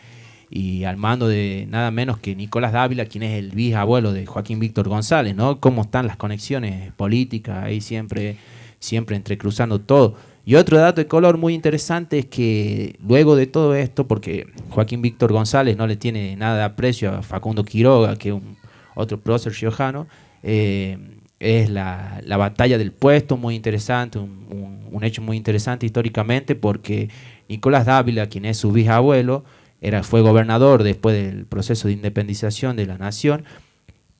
y 0.50 0.82
al 0.84 0.96
mando 0.96 1.28
de 1.28 1.66
nada 1.70 1.92
menos 1.92 2.18
que 2.18 2.34
Nicolás 2.34 2.72
Dávila, 2.72 3.04
quien 3.04 3.22
es 3.22 3.38
el 3.38 3.50
bisabuelo 3.52 4.12
de 4.12 4.26
Joaquín 4.26 4.58
Víctor 4.58 4.88
González, 4.88 5.36
¿no? 5.36 5.60
Cómo 5.60 5.82
están 5.82 6.08
las 6.08 6.16
conexiones 6.16 6.92
políticas 6.94 7.62
ahí 7.62 7.80
siempre, 7.80 8.36
siempre 8.80 9.14
entrecruzando 9.14 9.80
todo. 9.80 10.16
Y 10.44 10.56
otro 10.56 10.78
dato 10.78 11.00
de 11.00 11.06
color 11.06 11.38
muy 11.38 11.54
interesante 11.54 12.18
es 12.18 12.26
que 12.26 12.96
luego 13.06 13.36
de 13.36 13.46
todo 13.46 13.76
esto, 13.76 14.08
porque 14.08 14.48
Joaquín 14.70 15.02
Víctor 15.02 15.32
González 15.32 15.76
no 15.76 15.86
le 15.86 15.96
tiene 15.96 16.34
nada 16.34 16.56
de 16.58 16.64
aprecio 16.64 17.12
a 17.12 17.22
Facundo 17.22 17.64
Quiroga, 17.64 18.16
que 18.16 18.30
es 18.30 18.34
un, 18.34 18.56
otro 18.96 19.20
prócer 19.20 19.52
riojano, 19.52 20.08
eh, 20.42 20.98
es 21.38 21.70
la, 21.70 22.20
batalla 22.26 22.76
del 22.76 22.90
puesto 22.90 23.36
muy 23.36 23.54
interesante, 23.54 24.18
un, 24.18 24.80
un 24.90 25.04
hecho 25.04 25.22
muy 25.22 25.36
interesante 25.36 25.86
históricamente, 25.86 26.56
porque 26.56 27.08
Nicolás 27.48 27.86
Dávila, 27.86 28.26
quien 28.26 28.46
es 28.46 28.56
su 28.56 28.72
bisabuelo, 28.72 29.44
era, 29.80 30.02
fue 30.02 30.20
gobernador 30.20 30.82
después 30.82 31.14
del 31.14 31.46
proceso 31.46 31.88
de 31.88 31.94
independización 31.94 32.76
de 32.76 32.86
la 32.86 32.98
nación 32.98 33.44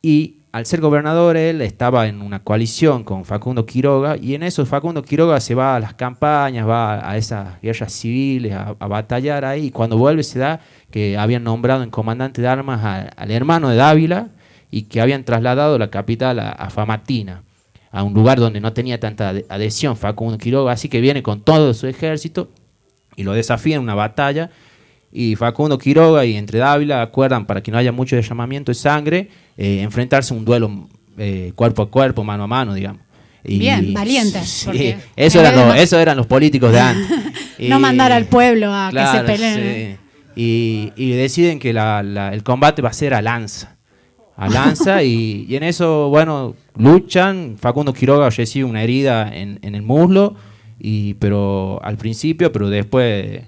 y 0.02 0.36
al 0.52 0.66
ser 0.66 0.80
gobernador 0.80 1.36
él 1.36 1.62
estaba 1.62 2.08
en 2.08 2.22
una 2.22 2.42
coalición 2.42 3.04
con 3.04 3.24
Facundo 3.24 3.66
Quiroga 3.66 4.16
y 4.16 4.34
en 4.34 4.42
eso 4.42 4.66
Facundo 4.66 5.02
Quiroga 5.02 5.38
se 5.40 5.54
va 5.54 5.76
a 5.76 5.80
las 5.80 5.94
campañas, 5.94 6.66
va 6.66 7.08
a 7.08 7.16
esas 7.16 7.60
guerras 7.60 7.92
civiles, 7.92 8.52
a, 8.52 8.72
batallar 8.72 9.44
ahí 9.44 9.66
y 9.66 9.70
cuando 9.70 9.96
vuelve 9.96 10.24
se 10.24 10.40
da 10.40 10.60
que 10.90 11.16
habían 11.16 11.44
nombrado 11.44 11.84
en 11.84 11.90
comandante 11.90 12.42
de 12.42 12.48
armas 12.48 13.10
al 13.14 13.30
hermano 13.30 13.68
de 13.68 13.76
Dávila 13.76 14.28
y 14.72 14.82
que 14.82 15.00
habían 15.00 15.24
trasladado 15.24 15.78
la 15.78 15.90
capital 15.90 16.40
a, 16.40 16.50
a 16.50 16.70
Famatina, 16.70 17.44
a 17.92 18.02
un 18.02 18.14
lugar 18.14 18.40
donde 18.40 18.60
no 18.60 18.72
tenía 18.72 18.98
tanta 18.98 19.28
adhesión 19.48 19.96
Facundo 19.96 20.38
Quiroga, 20.38 20.72
así 20.72 20.88
que 20.88 21.00
viene 21.00 21.22
con 21.22 21.42
todo 21.42 21.74
su 21.74 21.86
ejército 21.86 22.48
y 23.14 23.22
lo 23.22 23.34
desafía 23.34 23.76
en 23.76 23.82
una 23.82 23.94
batalla 23.94 24.50
y 25.12 25.34
Facundo 25.36 25.78
Quiroga 25.78 26.24
y 26.24 26.36
entre 26.36 26.58
Dávila 26.58 27.02
acuerdan 27.02 27.46
para 27.46 27.62
que 27.62 27.70
no 27.70 27.78
haya 27.78 27.92
mucho 27.92 28.18
llamamiento 28.18 28.70
de 28.70 28.74
sangre, 28.74 29.28
eh, 29.56 29.80
enfrentarse 29.82 30.32
a 30.32 30.36
un 30.36 30.44
duelo 30.44 30.88
eh, 31.18 31.52
cuerpo 31.54 31.82
a 31.82 31.90
cuerpo, 31.90 32.22
mano 32.22 32.44
a 32.44 32.46
mano, 32.46 32.74
digamos. 32.74 33.02
Bien, 33.42 33.92
valiente. 33.92 34.38
eso, 35.16 35.40
eran 35.40 35.56
los, 35.56 35.76
eso 35.76 35.98
eran 35.98 36.16
los 36.16 36.26
políticos 36.26 36.72
de 36.72 36.80
antes. 36.80 37.18
no 37.68 37.80
mandar 37.80 38.12
al 38.12 38.26
pueblo 38.26 38.72
a 38.72 38.90
que 38.92 39.18
se 39.18 39.24
peleen. 39.24 39.98
Y, 40.36 41.10
deciden 41.12 41.58
que 41.58 41.70
el 41.70 42.42
combate 42.42 42.82
va 42.82 42.90
a 42.90 42.94
ser 42.94 43.14
a 43.14 43.22
lanza. 43.22 43.76
A 44.36 44.48
lanza 44.48 45.02
y, 45.02 45.46
en 45.50 45.62
eso, 45.64 46.08
bueno, 46.08 46.54
luchan. 46.76 47.56
Facundo 47.58 47.92
Quiroga 47.92 48.30
recibe 48.30 48.64
una 48.64 48.82
herida 48.82 49.34
en, 49.34 49.58
en 49.62 49.74
el 49.74 49.82
muslo 49.82 50.36
y, 50.78 51.14
pero 51.14 51.80
al 51.82 51.96
principio, 51.96 52.52
pero 52.52 52.70
después 52.70 53.42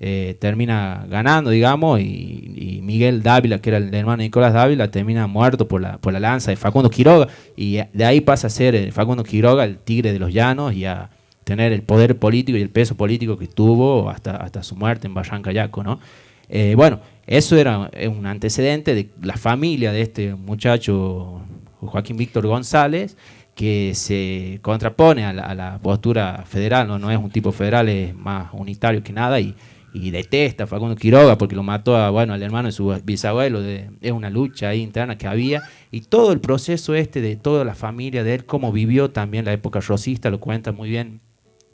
eh, 0.00 0.36
termina 0.38 1.06
ganando, 1.08 1.50
digamos, 1.50 2.00
y, 2.00 2.80
Miguel 2.82 3.22
Dávila, 3.22 3.58
que 3.58 3.68
era 3.68 3.76
el 3.76 3.94
hermano 3.94 4.18
de 4.18 4.24
Nicolás 4.24 4.54
Dávila, 4.54 4.90
termina 4.90 5.26
muerto 5.26 5.68
por 5.68 5.82
la, 5.82 5.98
por 5.98 6.12
la 6.12 6.20
lanza 6.20 6.50
de 6.50 6.56
Facundo 6.56 6.88
Quiroga, 6.88 7.28
y 7.54 7.80
de 7.92 8.04
ahí 8.04 8.22
pasa 8.22 8.46
a 8.46 8.50
ser 8.50 8.74
eh, 8.74 8.92
Facundo 8.92 9.24
Quiroga 9.24 9.64
el 9.64 9.76
tigre 9.76 10.12
de 10.12 10.18
los 10.18 10.32
llanos 10.32 10.72
y 10.72 10.86
a 10.86 11.10
tener 11.44 11.72
el 11.72 11.82
poder 11.82 12.18
político 12.18 12.56
y 12.56 12.62
el 12.62 12.70
peso 12.70 12.96
político 12.96 13.36
que 13.36 13.46
tuvo 13.46 14.08
hasta, 14.08 14.36
hasta 14.36 14.62
su 14.62 14.74
muerte 14.74 15.06
en 15.06 15.14
Barranca 15.14 15.52
Yaco, 15.52 15.82
¿no? 15.82 16.00
Eh, 16.48 16.74
bueno, 16.76 17.00
eso 17.26 17.56
era 17.58 17.90
un 18.08 18.24
antecedente 18.24 18.94
de 18.94 19.10
la 19.20 19.36
familia 19.36 19.92
de 19.92 20.00
este 20.00 20.34
muchacho 20.34 21.42
Joaquín 21.80 22.16
Víctor 22.16 22.46
González, 22.46 23.16
que 23.54 23.92
se 23.94 24.60
contrapone 24.62 25.24
a 25.24 25.32
la, 25.32 25.78
postura 25.82 26.44
federal, 26.46 26.86
¿no? 26.86 26.98
no 26.98 27.10
es 27.10 27.18
un 27.18 27.30
tipo 27.30 27.52
federal, 27.52 27.88
es 27.88 28.14
más 28.14 28.48
unitario 28.52 29.02
que 29.02 29.12
nada, 29.12 29.40
y, 29.40 29.54
y 29.92 30.10
detesta 30.10 30.64
a 30.64 30.66
Facundo 30.66 30.96
Quiroga 30.96 31.38
porque 31.38 31.56
lo 31.56 31.62
mató 31.62 31.96
a, 31.96 32.10
bueno, 32.10 32.34
al 32.34 32.42
hermano 32.42 32.68
de 32.68 32.72
su 32.72 32.88
bisabuelo. 33.04 33.62
De, 33.62 33.90
es 34.00 34.12
una 34.12 34.30
lucha 34.30 34.68
ahí 34.68 34.80
interna 34.80 35.18
que 35.18 35.26
había. 35.26 35.62
Y 35.90 36.02
todo 36.02 36.32
el 36.32 36.40
proceso 36.40 36.94
este 36.94 37.20
de 37.20 37.36
toda 37.36 37.64
la 37.64 37.74
familia 37.74 38.24
de 38.24 38.34
él, 38.34 38.44
cómo 38.44 38.72
vivió 38.72 39.10
también 39.10 39.44
la 39.44 39.52
época 39.52 39.80
rosista, 39.80 40.30
lo 40.30 40.40
cuenta 40.40 40.72
muy 40.72 40.88
bien 40.88 41.20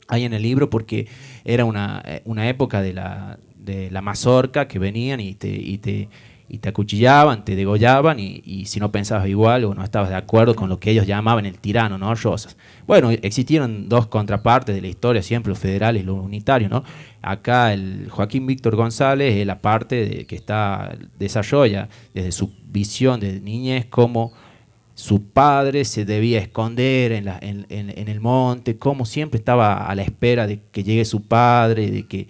ahí 0.09 0.25
en 0.25 0.33
el 0.33 0.43
libro 0.43 0.71
porque 0.71 1.09
era 1.45 1.65
una, 1.65 2.03
eh, 2.07 2.23
una 2.25 2.49
época 2.49 2.83
de 2.83 2.93
la, 2.93 3.39
de 3.57 3.91
la 3.91 4.03
mazorca 4.03 4.69
que 4.69 4.79
venían 4.79 5.21
y 5.21 5.35
te, 5.35 5.49
y 5.49 5.79
te 5.79 6.09
y 6.49 6.59
te 6.59 6.69
acuchillaban, 6.69 7.45
te 7.45 7.57
degollaban 7.57 8.19
y, 8.21 8.67
si 8.67 8.79
no 8.79 8.93
pensabas 8.93 9.29
igual 9.29 9.65
o 9.65 9.75
no 9.75 9.83
estabas 9.83 10.11
de 10.11 10.17
acuerdo 10.17 10.55
con 10.55 10.69
lo 10.69 10.79
que 10.79 10.91
ellos 10.91 11.07
llamaban 11.07 11.47
el 11.47 11.59
tirano, 11.59 11.97
¿no? 11.97 12.15
Rosas. 12.15 12.57
Bueno, 12.87 13.11
existieron 13.11 13.89
dos 13.89 14.07
contrapartes 14.07 14.75
de 14.75 14.83
la 14.83 14.89
historia, 14.89 15.23
siempre 15.23 15.51
los 15.51 15.59
federales 15.59 16.03
y 16.03 16.07
los 16.07 16.19
unitarios, 16.19 16.71
¿no? 16.71 16.85
Acá 17.23 17.73
el 17.73 18.09
Joaquín 18.11 18.47
Víctor 18.47 18.77
González 18.77 19.35
es 19.37 19.47
la 19.47 19.63
parte 19.63 20.07
de, 20.07 20.27
que 20.27 20.37
está 20.37 20.97
desarrolla 21.19 21.89
desde 22.13 22.33
su 22.33 22.53
visión 22.67 23.21
de 23.21 23.41
niñez 23.41 23.87
como 23.87 24.33
su 24.95 25.25
padre 25.25 25.85
se 25.85 26.05
debía 26.05 26.39
esconder 26.39 27.11
en, 27.13 27.25
la, 27.25 27.39
en, 27.41 27.67
en 27.69 28.09
el 28.09 28.21
monte, 28.21 28.79
como 28.79 29.07
siempre 29.07 29.39
estaba 29.39 29.87
a 29.87 29.95
la 29.97 30.03
espera 30.03 30.47
de 30.47 30.61
que 30.71 30.85
llegue 30.85 31.05
su 31.05 31.27
padre, 31.27 31.91
de 31.91 32.07
que 32.07 32.29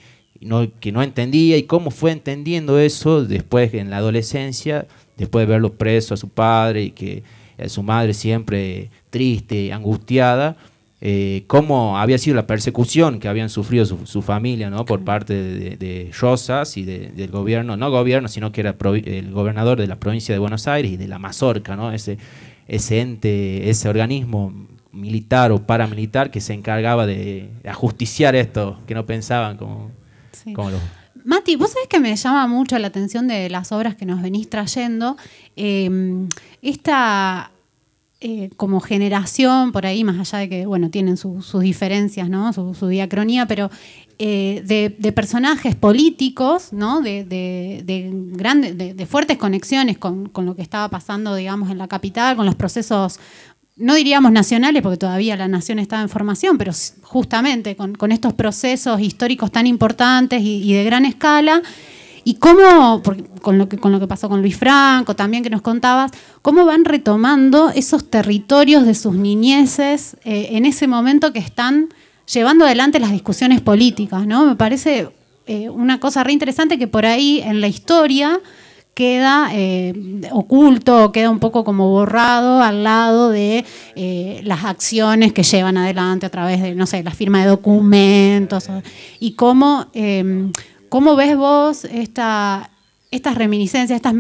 que 0.81 0.93
no 0.93 1.03
entendía 1.03 1.57
y 1.57 1.65
cómo 1.65 1.91
fue 1.91 2.13
entendiendo 2.13 2.79
eso 2.79 3.25
después 3.25 3.73
en 3.75 3.91
la 3.91 3.99
adolescencia, 3.99 4.87
después 5.17 5.47
de 5.47 5.53
verlo 5.53 5.75
preso 5.75 6.15
a 6.15 6.17
su 6.17 6.29
padre 6.29 6.85
y 6.85 6.91
que 6.91 7.23
a 7.59 7.69
su 7.69 7.83
madre 7.83 8.15
siempre 8.15 8.91
triste, 9.11 9.73
angustiada, 9.73 10.57
eh, 11.01 11.45
cómo 11.47 11.99
había 11.99 12.17
sido 12.19 12.35
la 12.35 12.47
persecución 12.47 13.21
que 13.21 13.29
habían 13.29 13.51
sufrido 13.51 13.85
su, 13.85 14.23
familia 14.23 14.71
¿no? 14.71 14.85
por 14.87 15.05
parte 15.05 15.35
de, 15.35 16.11
Rosas 16.19 16.77
y 16.77 16.85
del 16.85 17.31
gobierno, 17.31 17.77
no 17.77 17.91
gobierno, 17.91 18.29
sino 18.29 18.53
que 18.53 18.63
era 18.63 18.75
el 18.81 19.31
gobernador 19.31 19.79
de 19.79 19.87
la 19.87 19.97
provincia 19.97 20.35
de 20.35 20.39
Buenos 20.39 20.67
Aires 20.67 20.93
y 20.93 20.97
de 20.97 21.07
la 21.07 21.19
Mazorca, 21.19 21.77
¿no? 21.77 21.93
ese, 21.93 22.19
ese 22.69 23.01
ente, 23.01 23.69
ese 23.69 23.89
organismo 23.89 24.67
militar 24.93 25.53
o 25.53 25.67
paramilitar 25.67 26.31
que 26.31 26.41
se 26.41 26.55
encargaba 26.55 27.05
de 27.05 27.51
ajusticiar 27.69 28.35
esto, 28.35 28.81
que 28.87 28.95
no 28.95 29.05
pensaban 29.05 29.57
como 29.59 29.91
Mati, 31.25 31.57
vos 31.57 31.71
sabés 31.71 31.89
que 31.89 32.01
me 32.01 32.15
llama 32.15 32.47
mucho 32.47 32.79
la 32.79 32.89
atención 32.89 33.29
de 33.29 33.49
las 33.49 33.73
obras 33.73 33.95
que 33.95 34.05
nos 34.05 34.21
venís 34.21 34.51
trayendo. 34.51 35.17
Em, 35.57 36.29
esta 36.61 37.51
eh, 38.27 38.49
como 38.57 38.81
generación, 38.81 39.71
por 39.71 39.85
ahí, 39.85 40.03
más 40.03 40.19
allá 40.19 40.39
de 40.39 40.49
que, 40.49 40.65
bueno, 40.65 40.89
tienen 40.89 41.19
sus 41.19 41.61
diferencias, 41.61 42.31
¿no? 42.31 42.55
Su, 42.55 42.89
diacronía, 42.89 43.45
pero 43.47 43.71
eh, 44.19 44.63
de, 44.65 45.13
personajes 45.13 45.75
políticos, 45.75 46.73
¿no? 46.73 47.03
De, 47.03 47.25
de 47.25 49.07
fuertes 49.07 49.37
conexiones 49.37 49.99
con, 49.99 50.31
con, 50.31 50.47
lo 50.47 50.57
que 50.57 50.63
estaba 50.63 50.89
pasando, 50.89 51.35
digamos, 51.35 51.71
en 51.71 51.77
la 51.77 51.87
capital, 51.87 52.35
con 52.35 52.47
los 52.47 52.55
procesos 52.55 53.21
no 53.77 53.95
diríamos 53.95 54.31
nacionales, 54.31 54.83
porque 54.83 54.99
todavía 54.99 55.37
la 55.37 55.49
nación 55.49 55.79
estaba 55.79 56.03
en 56.03 56.09
formación, 56.09 56.59
pero 56.59 56.73
justamente 57.03 57.77
con, 57.77 58.13
estos 58.13 58.33
procesos 58.33 59.01
históricos 59.01 59.51
tan 59.51 59.67
importantes 59.67 60.41
y, 60.43 60.73
de 60.73 60.85
gran 60.85 61.05
escala, 61.05 61.63
y 62.23 62.35
cómo, 62.35 63.03
con, 63.43 63.59
lo 63.59 63.69
que, 63.69 63.77
con 63.77 63.93
lo 63.93 64.01
que 64.01 64.07
pasó 64.07 64.29
con 64.29 64.41
Luis 64.41 64.57
Franco 64.57 65.15
también 65.15 65.43
que 65.43 65.51
nos 65.51 65.61
contabas, 65.61 66.13
cómo 66.41 66.65
van 66.65 66.85
retomando 66.85 67.71
esos 67.71 68.09
territorios 68.09 68.87
de 68.87 68.95
sus 68.95 69.15
niñeces 69.15 70.17
eh, 70.25 70.49
en 70.53 70.65
ese 70.65 70.87
momento 70.87 71.33
que 71.33 71.41
están 71.41 71.89
llevando 72.33 72.65
adelante 72.65 72.99
las 73.01 73.11
discusiones 73.11 73.61
políticas, 73.61 74.27
¿no? 74.27 74.47
Me 74.47 74.57
parece 74.57 75.09
eh, 75.47 75.69
una 75.69 76.01
cosa 76.01 76.25
re 76.25 76.33
interesante 76.33 76.79
que 76.79 76.87
por 76.87 77.05
ahí 77.05 77.43
en 77.45 77.61
la 77.61 77.69
historia 77.69 78.41
queda 78.95 79.51
eh, 79.53 79.93
oculto, 80.31 81.11
queda 81.13 81.29
un 81.29 81.41
poco 81.41 81.65
como 81.65 81.91
borrado 81.91 82.63
al 82.63 82.85
lado 82.85 83.31
de 83.31 83.65
eh, 83.97 84.41
las 84.45 84.65
acciones 84.65 85.33
que 85.33 85.43
llevan 85.43 85.77
adelante 85.77 86.27
a 86.27 86.31
través 86.31 86.63
de, 86.63 86.75
no 86.75 86.87
sé, 86.87 87.03
la 87.03 87.11
firma 87.11 87.41
de 87.43 87.49
documentos. 87.49 88.69
Y 89.19 89.33
cómo, 89.33 89.87
em, 89.95 90.53
cómo 90.89 91.17
ves 91.17 91.37
vos 91.37 91.85
esta, 91.85 92.71
estas 93.11 93.35
reminiscencias, 93.35 93.97
estas 93.97 94.15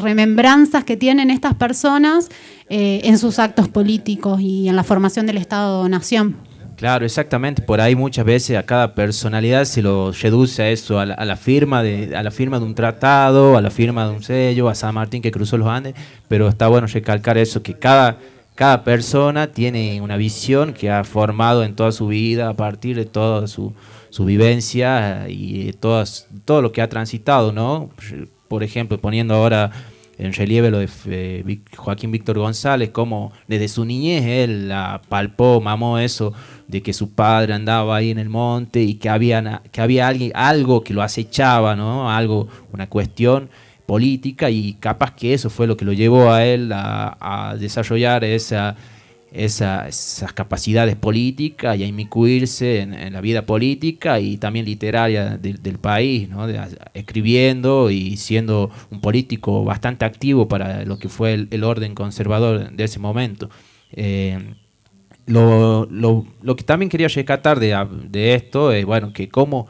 remembranzas 0.00 0.84
que 0.84 0.96
tienen 0.96 1.30
estas 1.30 1.54
personas 1.54 2.28
eh, 2.68 3.02
en 3.04 3.18
sus 3.18 3.38
actos 3.38 3.68
políticos 3.68 4.40
y 4.40 4.68
en 4.68 4.74
la 4.74 4.82
formación 4.82 5.26
del 5.26 5.36
Estado-Nación. 5.36 6.36
Claro, 6.76 7.06
exactamente. 7.06 7.62
Por 7.62 7.80
ahí 7.80 7.96
muchas 7.96 8.26
veces 8.26 8.58
a 8.58 8.62
cada 8.62 8.94
personalidad 8.94 9.64
se 9.64 9.80
lo 9.80 10.12
reduce 10.12 10.62
a 10.62 10.70
eso, 10.70 11.00
a 11.00 11.06
la, 11.06 11.36
firma 11.36 11.82
de, 11.82 12.14
a 12.14 12.22
la 12.22 12.30
firma 12.30 12.58
de 12.58 12.66
un 12.66 12.74
tratado, 12.74 13.56
a 13.56 13.62
la 13.62 13.70
firma 13.70 14.06
de 14.06 14.14
un 14.14 14.22
sello, 14.22 14.68
a 14.68 14.74
San 14.74 14.94
Martín 14.94 15.22
que 15.22 15.30
cruzó 15.30 15.56
los 15.56 15.68
Andes. 15.68 15.94
Pero 16.28 16.48
está 16.48 16.68
bueno 16.68 16.86
recalcar 16.86 17.38
eso, 17.38 17.62
que 17.62 17.74
cada, 17.74 18.18
cada 18.54 18.84
persona 18.84 19.46
tiene 19.46 20.02
una 20.02 20.18
visión 20.18 20.74
que 20.74 20.90
ha 20.90 21.02
formado 21.04 21.64
en 21.64 21.74
toda 21.74 21.92
su 21.92 22.08
vida 22.08 22.50
a 22.50 22.54
partir 22.54 22.94
de 22.96 23.06
toda 23.06 23.46
su, 23.46 23.72
su 24.10 24.26
vivencia 24.26 25.26
y 25.30 25.72
todas, 25.72 26.26
todo 26.44 26.60
lo 26.60 26.72
que 26.72 26.82
ha 26.82 26.90
transitado, 26.90 27.52
¿no? 27.52 27.88
Por 28.48 28.62
ejemplo, 28.62 28.98
poniendo 28.98 29.34
ahora 29.34 29.70
en 30.18 30.32
relieve 30.32 30.70
lo 30.70 30.78
de 30.78 30.88
eh, 31.06 31.58
Joaquín 31.76 32.10
Víctor 32.10 32.38
González, 32.38 32.90
como 32.90 33.32
desde 33.48 33.68
su 33.68 33.84
niñez 33.84 34.24
él 34.24 34.72
palpó, 35.08 35.60
mamó 35.60 35.98
eso 35.98 36.32
de 36.68 36.82
que 36.82 36.92
su 36.92 37.10
padre 37.10 37.54
andaba 37.54 37.96
ahí 37.96 38.10
en 38.10 38.18
el 38.18 38.28
monte 38.28 38.82
y 38.82 38.94
que 38.94 39.08
había, 39.08 39.62
que 39.70 39.80
había 39.80 40.08
alguien, 40.08 40.32
algo 40.34 40.82
que 40.82 40.94
lo 40.94 41.02
acechaba, 41.02 41.76
¿no? 41.76 42.10
Algo, 42.10 42.48
una 42.72 42.88
cuestión 42.88 43.50
política 43.86 44.50
y 44.50 44.74
capaz 44.74 45.14
que 45.14 45.32
eso 45.32 45.48
fue 45.48 45.66
lo 45.66 45.76
que 45.76 45.84
lo 45.84 45.92
llevó 45.92 46.32
a 46.32 46.44
él 46.44 46.70
a, 46.72 47.56
desarrollar 47.58 48.24
esa, 48.24 48.76
esas 49.36 50.32
capacidades 50.34 50.96
políticas 50.96 51.76
y 51.78 51.84
a 51.84 51.86
inmiscuirse 51.86 52.80
en, 52.80 53.12
la 53.12 53.20
vida 53.20 53.46
política 53.46 54.18
y 54.20 54.36
también 54.38 54.64
literaria 54.64 55.36
del 55.36 55.78
país, 55.78 56.28
escribiendo 56.94 57.90
y 57.90 58.16
siendo 58.16 58.70
un 58.90 59.00
político 59.00 59.64
bastante 59.64 60.04
activo 60.04 60.48
para 60.48 60.84
lo 60.84 60.98
que 60.98 61.08
fue 61.08 61.46
el, 61.50 61.64
orden 61.64 61.94
conservador 61.94 62.70
de 62.70 62.84
ese 62.84 62.98
momento. 62.98 63.50
Eh, 63.92 64.54
lo, 65.26 65.86
lo, 65.90 66.26
lo, 66.42 66.56
que 66.56 66.64
también 66.64 66.88
quería 66.88 67.08
rescatar 67.08 67.58
de, 67.58 67.76
de 68.08 68.34
esto 68.34 68.72
es, 68.72 68.84
bueno, 68.84 69.12
que 69.12 69.28
cómo, 69.28 69.66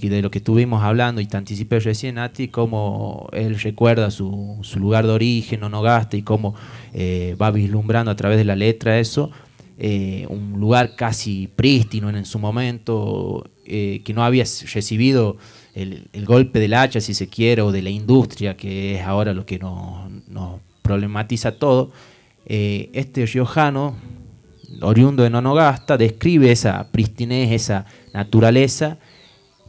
y 0.00 0.08
de 0.08 0.22
lo 0.22 0.30
que 0.30 0.38
estuvimos 0.38 0.82
hablando 0.82 1.20
y 1.20 1.26
te 1.26 1.36
anticipé 1.36 1.80
recién, 1.80 2.18
a 2.18 2.32
ti, 2.32 2.48
cómo 2.48 3.28
él 3.32 3.58
recuerda 3.58 4.10
su, 4.10 4.58
su 4.62 4.78
lugar 4.78 5.06
de 5.06 5.12
origen, 5.12 5.64
Onogasta, 5.64 6.16
y 6.16 6.22
cómo 6.22 6.54
eh, 6.92 7.36
va 7.40 7.50
vislumbrando 7.50 8.10
a 8.10 8.16
través 8.16 8.38
de 8.38 8.44
la 8.44 8.54
letra 8.54 9.00
eso, 9.00 9.30
eh, 9.78 10.26
un 10.28 10.60
lugar 10.60 10.94
casi 10.94 11.48
prístino 11.48 12.08
en, 12.10 12.24
su 12.24 12.38
momento, 12.38 13.50
eh, 13.64 14.02
que 14.04 14.12
no 14.12 14.22
había 14.22 14.44
recibido 14.72 15.38
el, 15.74 16.08
el, 16.12 16.24
golpe 16.24 16.60
del 16.60 16.74
hacha, 16.74 17.00
si 17.00 17.14
se 17.14 17.28
quiere, 17.28 17.62
o 17.62 17.72
de 17.72 17.82
la 17.82 17.90
industria, 17.90 18.56
que 18.56 18.96
es 18.96 19.02
ahora 19.02 19.32
lo 19.34 19.46
que 19.46 19.58
nos, 19.58 20.10
nos 20.28 20.60
problematiza 20.82 21.52
todo. 21.52 21.90
este 22.46 23.26
riojano, 23.26 23.96
oriundo 24.82 25.22
de 25.22 25.30
Nonogasta, 25.30 25.96
describe 25.96 26.52
esa 26.52 26.90
pristinez, 26.92 27.52
esa 27.52 27.86
naturaleza, 28.12 28.98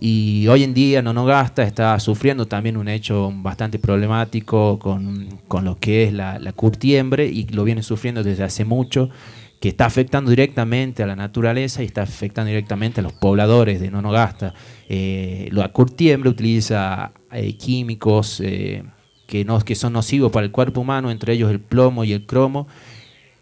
y 0.03 0.47
hoy 0.47 0.63
en 0.63 0.73
día 0.73 1.03
Nonogasta 1.03 1.61
está 1.61 1.99
sufriendo 1.99 2.47
también 2.47 2.75
un 2.75 2.87
hecho 2.87 3.31
bastante 3.35 3.77
problemático 3.77 4.79
con, 4.79 5.29
lo 5.63 5.77
que 5.77 6.05
es 6.05 6.11
la, 6.11 6.53
curtiembre, 6.53 7.27
y 7.27 7.45
lo 7.49 7.63
viene 7.63 7.83
sufriendo 7.83 8.23
desde 8.23 8.43
hace 8.43 8.65
mucho, 8.65 9.11
que 9.59 9.69
está 9.69 9.85
afectando 9.85 10.31
directamente 10.31 11.03
a 11.03 11.05
la 11.05 11.15
naturaleza 11.15 11.83
y 11.83 11.85
está 11.85 12.01
afectando 12.01 12.47
directamente 12.47 12.99
a 12.99 13.03
los 13.03 13.13
pobladores 13.13 13.79
de 13.79 13.91
Nonogasta. 13.91 14.55
Eh, 14.89 15.49
la 15.51 15.67
curtiembre 15.71 16.31
utiliza 16.31 17.11
eh, 17.31 17.55
químicos 17.55 18.41
eh, 18.43 18.83
que, 19.27 19.45
no, 19.45 19.59
que 19.59 19.75
son 19.75 19.93
nocivos 19.93 20.31
para 20.31 20.47
el 20.47 20.51
cuerpo 20.51 20.81
humano, 20.81 21.11
entre 21.11 21.33
ellos 21.33 21.51
el 21.51 21.59
plomo 21.59 22.03
y 22.05 22.13
el 22.13 22.25
cromo, 22.25 22.67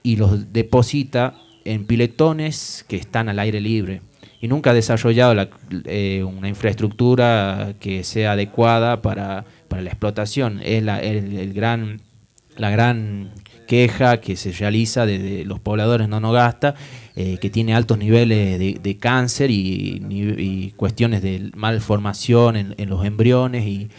y 0.03 0.17
los 0.17 0.51
deposita 0.51 1.35
en 1.63 1.85
piletones 1.85 2.83
que 2.89 2.97
están 2.97 3.29
al 3.29 3.39
aire 3.39 3.61
libre. 3.61 4.01
Nunca 4.47 4.71
ha 4.71 4.73
desarrollado 4.73 5.49
eh, 5.85 6.23
una 6.23 6.47
infraestructura 6.47 7.73
que 7.79 8.03
sea 8.03 8.33
adecuada 8.33 9.01
para, 9.01 9.45
la 9.69 9.89
explotación. 9.89 10.61
Es 10.63 10.81
la, 10.81 10.99
el, 10.99 11.53
gran, 11.53 12.01
la 12.55 12.69
gran 12.69 13.31
queja 13.67 14.21
que 14.21 14.35
se 14.35 14.51
realiza 14.51 15.05
de, 15.05 15.43
los 15.45 15.59
pobladores 15.59 16.07
no 16.07 16.19
nogasta, 16.19 16.75
eh, 17.15 17.37
que 17.39 17.49
tiene 17.49 17.73
altos 17.73 17.97
niveles 17.97 18.57
de, 18.59 18.97
cáncer 18.97 19.51
y, 19.51 20.73
cuestiones 20.77 21.21
de 21.21 21.51
malformación 21.55 22.55
en, 22.55 22.89
los 22.89 23.05
embriones 23.05 23.65
y, 23.65 23.89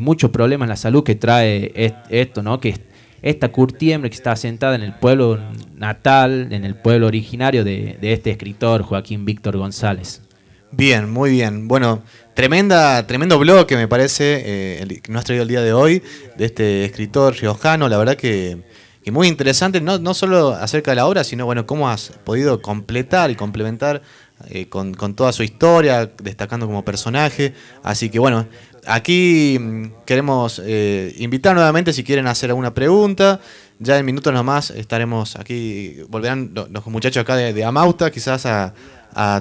muchos 0.00 0.30
problemas 0.30 0.66
en 0.66 0.70
la 0.70 0.76
salud 0.76 1.02
que 1.02 1.16
trae 1.16 1.72
esto, 2.08 2.42
¿no? 2.42 2.60
Que 2.60 2.89
esta 3.22 3.50
curtiembre 3.50 4.10
que 4.10 4.16
está 4.16 4.32
asentada 4.32 4.74
en 4.74 4.82
el 4.82 4.94
pueblo 4.94 5.38
natal, 5.76 6.48
en 6.52 6.64
el 6.64 6.74
pueblo 6.74 7.06
originario 7.06 7.64
de, 7.64 7.98
este 8.02 8.30
escritor, 8.30 8.82
Joaquín 8.82 9.24
Víctor 9.24 9.56
González. 9.56 10.22
Bien, 10.72 11.10
muy 11.10 11.30
bien. 11.30 11.66
Bueno, 11.66 12.02
tremenda, 12.34 13.06
tremendo 13.06 13.38
blog 13.38 13.66
que 13.66 13.76
me 13.76 13.88
parece 13.88 14.42
eh, 14.82 15.00
que 15.02 15.12
nos 15.12 15.22
ha 15.22 15.24
traído 15.24 15.42
el 15.42 15.48
día 15.48 15.62
de 15.62 15.72
hoy 15.72 16.02
de 16.36 16.44
este 16.44 16.84
escritor 16.84 17.34
riojano. 17.36 17.88
La 17.88 17.98
verdad 17.98 18.16
que, 18.16 18.62
muy 19.10 19.26
interesante, 19.26 19.80
no, 19.80 20.14
solo 20.14 20.50
acerca 20.50 20.92
de 20.92 20.96
la 20.96 21.06
obra, 21.06 21.24
sino 21.24 21.44
bueno, 21.44 21.66
cómo 21.66 21.88
has 21.88 22.12
podido 22.24 22.62
completar 22.62 23.30
y 23.32 23.34
complementar 23.34 24.02
eh, 24.48 24.68
con, 24.68 24.94
toda 25.16 25.32
su 25.32 25.42
historia, 25.42 26.12
destacando 26.22 26.66
como 26.66 26.84
personaje. 26.84 27.54
Así 27.82 28.08
que 28.08 28.20
bueno, 28.20 28.46
Aquí 28.86 29.58
mm, 29.60 30.04
queremos 30.06 30.60
eh, 30.64 31.14
invitar 31.18 31.54
nuevamente 31.54 31.92
si 31.92 32.04
quieren 32.04 32.26
hacer 32.26 32.50
alguna 32.50 32.74
pregunta. 32.74 33.40
Ya 33.78 33.98
en 33.98 34.04
minutos 34.04 34.32
nomás 34.32 34.70
estaremos 34.70 35.36
aquí, 35.36 35.96
volverán 36.08 36.52
los 36.54 36.86
muchachos 36.86 37.22
acá 37.22 37.36
de, 37.36 37.64
Amauta 37.64 38.10
quizás 38.10 38.44
a, 38.44 38.74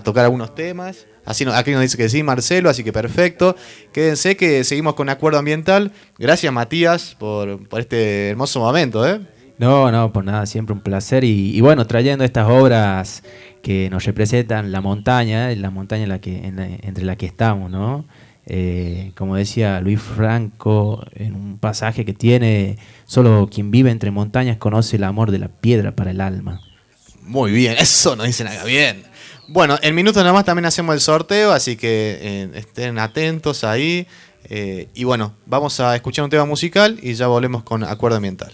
tocar 0.03 0.25
algunos 0.25 0.55
temas. 0.55 1.05
Aquí 1.25 1.71
nos 1.71 1.81
dice 1.81 1.97
que 1.97 2.09
sí, 2.09 2.23
Marcelo, 2.23 2.69
así 2.69 2.83
que 2.83 2.93
perfecto. 2.93 3.55
Quédense 3.91 4.35
que 4.35 4.63
seguimos 4.63 4.95
con 4.95 5.09
Acuerdo 5.09 5.37
Ambiental. 5.37 5.91
Gracias, 6.17 6.51
Matías, 6.51 7.15
por, 7.19 7.59
este 7.77 8.29
hermoso 8.29 8.61
momento. 8.61 9.07
¿eh? 9.07 9.19
No, 9.59 9.91
no, 9.91 10.11
por 10.13 10.23
nada, 10.23 10.45
siempre 10.45 10.73
un 10.73 10.81
placer. 10.81 11.25
Y, 11.25 11.59
bueno, 11.59 11.85
trayendo 11.85 12.23
estas 12.23 12.49
obras 12.49 13.23
que 13.61 13.89
nos 13.89 14.05
representan 14.05 14.71
la 14.71 14.79
montaña, 14.79 15.51
la 15.51 15.69
montaña 15.69 16.05
entre 16.23 17.03
la 17.03 17.17
que 17.17 17.25
estamos, 17.25 17.69
¿no? 17.69 18.05
Eh, 18.51 19.11
como 19.15 19.35
decía 19.35 19.79
Luis 19.79 20.01
Franco 20.01 21.05
en 21.13 21.35
un 21.35 21.59
pasaje 21.59 22.03
que 22.03 22.13
tiene, 22.13 22.79
solo 23.05 23.47
quien 23.51 23.69
vive 23.69 23.91
entre 23.91 24.09
montañas 24.09 24.57
conoce 24.57 24.95
el 24.95 25.03
amor 25.03 25.29
de 25.29 25.37
la 25.37 25.49
piedra 25.49 25.95
para 25.95 26.09
el 26.09 26.19
alma. 26.19 26.59
Muy 27.21 27.51
bien, 27.51 27.75
eso 27.79 28.15
no 28.15 28.23
dice 28.23 28.43
nada 28.43 28.63
bien. 28.63 29.03
Bueno, 29.47 29.77
en 29.81 29.93
minutos 29.93 30.23
nada 30.23 30.33
más 30.33 30.45
también 30.45 30.65
hacemos 30.65 30.95
el 30.95 31.01
sorteo, 31.01 31.51
así 31.51 31.75
que 31.75 32.17
eh, 32.21 32.49
estén 32.55 32.97
atentos 32.97 33.63
ahí. 33.63 34.07
Eh, 34.45 34.87
y 34.95 35.03
bueno, 35.03 35.35
vamos 35.45 35.79
a 35.79 35.95
escuchar 35.95 36.23
un 36.23 36.31
tema 36.31 36.45
musical 36.45 36.97
y 37.01 37.13
ya 37.13 37.27
volvemos 37.27 37.63
con 37.63 37.83
Acuerdo 37.83 38.17
Ambiental. 38.17 38.51